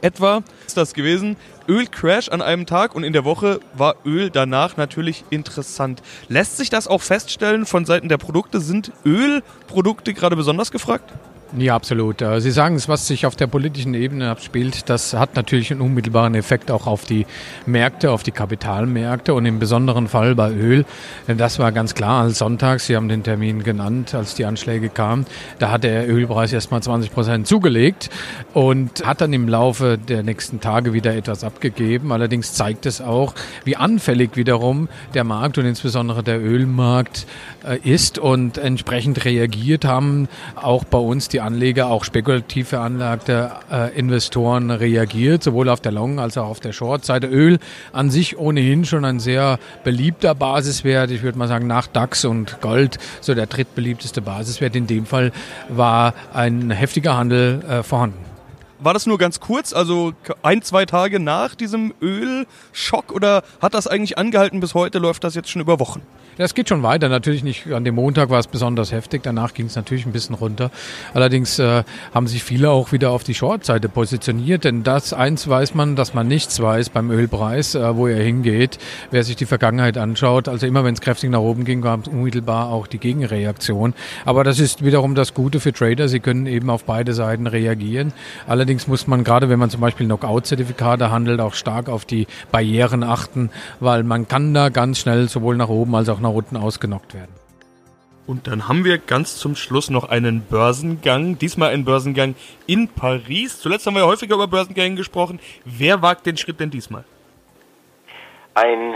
etwa 0.00 0.44
ist 0.64 0.76
das 0.76 0.94
gewesen. 0.94 1.36
Ölcrash 1.66 2.28
an 2.28 2.42
einem 2.42 2.66
Tag 2.66 2.94
und 2.94 3.02
in 3.02 3.12
der 3.12 3.24
Woche 3.24 3.58
war 3.74 3.96
Öl 4.04 4.30
danach 4.30 4.76
natürlich 4.76 5.24
interessant. 5.30 6.04
Lässt 6.28 6.56
sich 6.56 6.70
das 6.70 6.86
auch 6.86 7.02
feststellen 7.02 7.66
von 7.66 7.84
Seiten 7.84 8.08
der 8.08 8.18
Produkte? 8.18 8.60
Sind 8.60 8.92
Ölprodukte 9.04 10.14
gerade 10.14 10.36
besonders 10.36 10.70
gefragt? 10.70 11.12
Ja, 11.56 11.76
absolut. 11.76 12.22
Äh, 12.22 12.40
Sie 12.40 12.50
sagen 12.50 12.74
es, 12.74 12.88
was 12.88 13.06
sich 13.06 13.24
auf 13.24 13.36
der 13.36 13.46
politischen 13.46 13.94
Ebene 13.94 14.30
abspielt, 14.30 14.90
das 14.90 15.14
hat 15.14 15.36
natürlich 15.36 15.70
einen 15.70 15.80
unmittelbaren 15.80 16.34
Effekt 16.34 16.72
auch 16.72 16.88
auf 16.88 17.04
die 17.04 17.24
Märkte, 17.66 18.10
auf 18.10 18.24
die 18.24 18.32
Kapitalmärkte 18.32 19.32
und 19.32 19.46
im 19.46 19.60
besonderen 19.60 20.08
Fall 20.08 20.34
bei 20.34 20.50
Öl. 20.50 20.84
Das 21.28 21.60
war 21.60 21.70
ganz 21.70 21.94
klar 21.94 22.22
als 22.22 22.38
Sonntag, 22.38 22.80
Sie 22.80 22.96
haben 22.96 23.08
den 23.08 23.22
Termin 23.22 23.62
genannt, 23.62 24.12
als 24.12 24.34
die 24.34 24.44
Anschläge 24.44 24.88
kamen, 24.88 25.24
da 25.60 25.70
hat 25.70 25.84
der 25.84 26.08
Ölpreis 26.08 26.52
erstmal 26.52 26.82
20 26.82 27.12
Prozent 27.12 27.46
zugelegt 27.46 28.10
und 28.52 29.06
hat 29.06 29.20
dann 29.20 29.32
im 29.32 29.48
Laufe 29.48 29.98
der 29.98 30.24
nächsten 30.24 30.60
Tage 30.60 30.92
wieder 30.94 31.14
etwas 31.14 31.44
abgegeben. 31.44 32.10
Allerdings 32.10 32.54
zeigt 32.54 32.86
es 32.86 33.00
auch, 33.00 33.34
wie 33.64 33.76
anfällig 33.76 34.36
wiederum 34.36 34.88
der 35.14 35.22
Markt 35.22 35.58
und 35.58 35.64
insbesondere 35.66 36.24
der 36.24 36.40
Ölmarkt 36.40 37.24
äh, 37.64 37.78
ist 37.88 38.18
und 38.18 38.58
entsprechend 38.58 39.24
reagiert 39.24 39.84
haben 39.84 40.28
auch 40.56 40.84
bei 40.84 40.98
uns 40.98 41.28
die 41.28 41.35
die 41.36 41.42
Anleger, 41.42 41.88
auch 41.88 42.02
spekulativ 42.02 42.68
veranlagte 42.68 43.50
äh, 43.70 43.94
Investoren 43.94 44.70
reagiert, 44.70 45.42
sowohl 45.42 45.68
auf 45.68 45.82
der 45.82 45.92
Long- 45.92 46.18
als 46.18 46.38
auch 46.38 46.46
auf 46.46 46.60
der 46.60 46.72
Short-Seite. 46.72 47.26
Öl 47.26 47.58
an 47.92 48.08
sich 48.08 48.38
ohnehin 48.38 48.86
schon 48.86 49.04
ein 49.04 49.20
sehr 49.20 49.58
beliebter 49.84 50.34
Basiswert. 50.34 51.10
Ich 51.10 51.22
würde 51.22 51.36
mal 51.36 51.46
sagen, 51.46 51.66
nach 51.66 51.88
DAX 51.88 52.24
und 52.24 52.62
Gold 52.62 52.96
so 53.20 53.34
der 53.34 53.44
drittbeliebteste 53.44 54.22
Basiswert. 54.22 54.74
In 54.76 54.86
dem 54.86 55.04
Fall 55.04 55.30
war 55.68 56.14
ein 56.32 56.70
heftiger 56.70 57.18
Handel 57.18 57.62
äh, 57.68 57.82
vorhanden. 57.82 58.35
War 58.78 58.92
das 58.92 59.06
nur 59.06 59.18
ganz 59.18 59.40
kurz, 59.40 59.72
also 59.72 60.12
ein, 60.42 60.60
zwei 60.62 60.84
Tage 60.84 61.18
nach 61.18 61.54
diesem 61.54 61.94
Ölschock 62.02 63.12
oder 63.12 63.42
hat 63.60 63.74
das 63.74 63.86
eigentlich 63.86 64.18
angehalten 64.18 64.60
bis 64.60 64.74
heute? 64.74 64.98
Läuft 64.98 65.24
das 65.24 65.34
jetzt 65.34 65.50
schon 65.50 65.62
über 65.62 65.80
Wochen? 65.80 66.02
Das 66.38 66.54
geht 66.54 66.68
schon 66.68 66.82
weiter. 66.82 67.08
Natürlich 67.08 67.42
nicht 67.42 67.72
an 67.72 67.84
dem 67.84 67.94
Montag 67.94 68.28
war 68.28 68.38
es 68.38 68.46
besonders 68.46 68.92
heftig. 68.92 69.22
Danach 69.22 69.54
ging 69.54 69.66
es 69.66 69.76
natürlich 69.76 70.04
ein 70.04 70.12
bisschen 70.12 70.34
runter. 70.34 70.70
Allerdings 71.14 71.58
äh, 71.58 71.82
haben 72.12 72.26
sich 72.26 72.44
viele 72.44 72.70
auch 72.70 72.92
wieder 72.92 73.10
auf 73.10 73.24
die 73.24 73.34
Short-Seite 73.34 73.88
positioniert. 73.88 74.64
Denn 74.64 74.82
das 74.82 75.14
eins 75.14 75.48
weiß 75.48 75.74
man, 75.74 75.96
dass 75.96 76.12
man 76.12 76.28
nichts 76.28 76.60
weiß 76.60 76.90
beim 76.90 77.10
Ölpreis, 77.10 77.74
äh, 77.74 77.96
wo 77.96 78.06
er 78.06 78.22
hingeht. 78.22 78.76
Wer 79.10 79.24
sich 79.24 79.36
die 79.36 79.46
Vergangenheit 79.46 79.96
anschaut, 79.96 80.46
also 80.48 80.66
immer 80.66 80.84
wenn 80.84 80.92
es 80.92 81.00
kräftig 81.00 81.30
nach 81.30 81.40
oben 81.40 81.64
ging, 81.64 81.80
gab 81.80 82.02
es 82.02 82.08
unmittelbar 82.08 82.70
auch 82.70 82.86
die 82.86 82.98
Gegenreaktion. 82.98 83.94
Aber 84.26 84.44
das 84.44 84.58
ist 84.58 84.84
wiederum 84.84 85.14
das 85.14 85.32
Gute 85.32 85.58
für 85.58 85.72
Trader. 85.72 86.06
Sie 86.08 86.20
können 86.20 86.44
eben 86.44 86.68
auf 86.68 86.84
beide 86.84 87.14
Seiten 87.14 87.46
reagieren. 87.46 88.12
Allerdings 88.66 88.88
muss 88.88 89.06
man 89.06 89.22
gerade, 89.22 89.48
wenn 89.48 89.60
man 89.60 89.70
zum 89.70 89.80
Beispiel 89.80 90.06
Knockout-Zertifikate 90.06 91.12
handelt, 91.12 91.38
auch 91.38 91.54
stark 91.54 91.88
auf 91.88 92.04
die 92.04 92.26
Barrieren 92.50 93.04
achten, 93.04 93.50
weil 93.78 94.02
man 94.02 94.26
kann 94.26 94.54
da 94.54 94.70
ganz 94.70 94.98
schnell 94.98 95.28
sowohl 95.28 95.56
nach 95.56 95.68
oben 95.68 95.94
als 95.94 96.08
auch 96.08 96.18
nach 96.18 96.30
unten 96.30 96.56
ausgenockt 96.56 97.14
werden. 97.14 97.30
Und 98.26 98.48
dann 98.48 98.66
haben 98.66 98.84
wir 98.84 98.98
ganz 98.98 99.36
zum 99.36 99.54
Schluss 99.54 99.88
noch 99.88 100.08
einen 100.08 100.40
Börsengang. 100.40 101.38
Diesmal 101.38 101.70
ein 101.70 101.84
Börsengang 101.84 102.34
in 102.66 102.88
Paris. 102.88 103.60
Zuletzt 103.60 103.86
haben 103.86 103.94
wir 103.94 104.00
ja 104.00 104.08
häufiger 104.08 104.34
über 104.34 104.48
Börsengänge 104.48 104.96
gesprochen. 104.96 105.38
Wer 105.64 106.02
wagt 106.02 106.26
den 106.26 106.36
Schritt 106.36 106.58
denn 106.58 106.70
diesmal? 106.70 107.04
Ein 108.54 108.94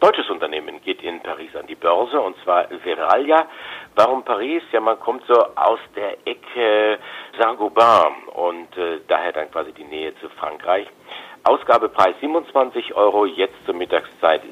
deutsches 0.00 0.28
Unternehmen 0.30 0.80
geht 0.82 1.02
in 1.02 1.20
Paris 1.20 1.54
an 1.56 1.66
die 1.66 1.74
Börse 1.74 2.20
und 2.20 2.36
zwar 2.42 2.68
Veralia. 2.82 3.46
Warum 3.94 4.24
Paris? 4.24 4.62
Ja, 4.72 4.80
man 4.80 4.98
kommt 5.00 5.24
so 5.26 5.34
aus 5.54 5.80
der 5.94 6.18
Ecke 6.26 6.98
Saint-Gobain 7.38 8.12
und 8.34 8.76
äh, 8.76 9.00
daher 9.08 9.32
dann 9.32 9.50
quasi 9.50 9.72
die 9.72 9.84
Nähe 9.84 10.14
zu 10.20 10.28
Frankreich. 10.30 10.86
Ausgabepreis 11.44 12.16
27 12.20 12.94
Euro, 12.94 13.24
jetzt 13.24 13.54
zur 13.66 13.74
Mittagszeit 13.74 14.42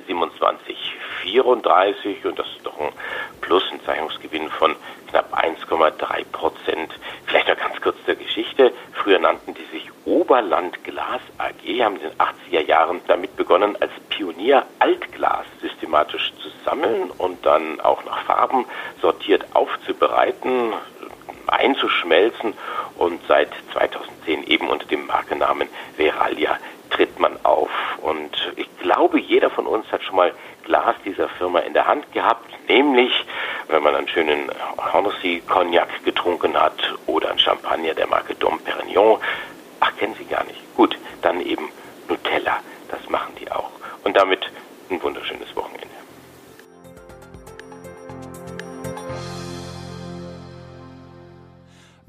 27,34 1.25 2.27
und 2.27 2.39
das 2.39 2.47
ist 2.47 2.65
doch 2.65 2.79
ein 2.79 2.93
Plus, 3.41 3.63
ein 3.73 3.81
Zeichnungsgewinn 3.85 4.49
von 4.49 4.75
knapp 5.11 5.33
1,3 5.35 6.25
Prozent. 6.33 6.93
Vielleicht 7.27 7.49
noch 7.49 7.57
ganz 7.57 7.81
kurz 7.81 7.97
zur 8.05 8.15
Geschichte. 8.15 8.73
Früher 8.93 9.19
nannten 9.19 9.55
die 9.55 9.65
sich 9.67 9.91
Oberland 10.05 10.83
Glas 10.85 11.21
AG, 11.39 11.83
haben 11.83 11.97
in 11.97 12.03
den 12.03 12.19
80er 12.19 12.67
Jahren 12.67 13.01
damit 13.07 13.37
begonnen, 13.37 13.77
als 13.81 13.93
Pionier 14.09 14.65
Altglas 14.79 15.47
systematisch 15.61 16.33
zu 16.43 16.49
sammeln 16.65 17.11
und 17.19 17.45
dann 17.45 17.81
auch 17.81 18.05
nach 18.05 18.23
Farben 18.25 18.65
sortiert 19.01 19.45
aufzubereiten, 19.55 20.73
einzuschmelzen 21.49 22.55
und 22.97 23.21
seit 23.29 23.51
2010 23.73 24.47
eben 24.47 24.69
unter 24.69 24.87
dem 24.87 25.07
Markennamen 25.07 25.69
Veralia 25.97 26.59
tritt 26.91 27.19
man 27.19 27.37
auf. 27.45 27.71
Und 28.03 28.53
ich 28.57 28.69
glaube, 28.79 29.19
jeder 29.19 29.51
von 29.51 29.67
uns 29.67 29.91
hat 29.91 30.03
schon 30.03 30.17
mal 30.17 30.33
Glas 30.65 30.95
dieser 31.05 31.29
Firma 31.29 31.61
in 31.61 31.75
der 31.75 31.87
Hand 31.87 32.13
gehabt, 32.13 32.47
nämlich 32.69 33.13
wenn 33.69 33.83
man 33.83 33.95
einen 33.95 34.09
schönen 34.09 34.51
Hennessy 34.93 35.43
Cognac 35.47 36.05
getrunken 36.05 36.59
hat 36.61 36.95
oder 37.07 37.31
einen 37.31 37.39
Champagner 37.39 37.95
der 37.95 38.07
Marke 38.07 38.35
Dom 38.35 38.59
Perignon. 38.61 39.19
Ach, 39.81 39.97
kennen 39.97 40.15
Sie 40.19 40.25
gar 40.25 40.45
nicht. 40.45 40.61
Gut, 40.77 40.97
dann 41.23 41.41
eben 41.41 41.69
Nutella. 42.09 42.61
Das 42.91 43.09
machen 43.09 43.35
die 43.41 43.51
auch. 43.51 43.71
Und 44.05 44.17
damit 44.17 44.51
ein 44.91 45.03
wunderschönes 45.03 45.55
Wochenende. 45.57 45.94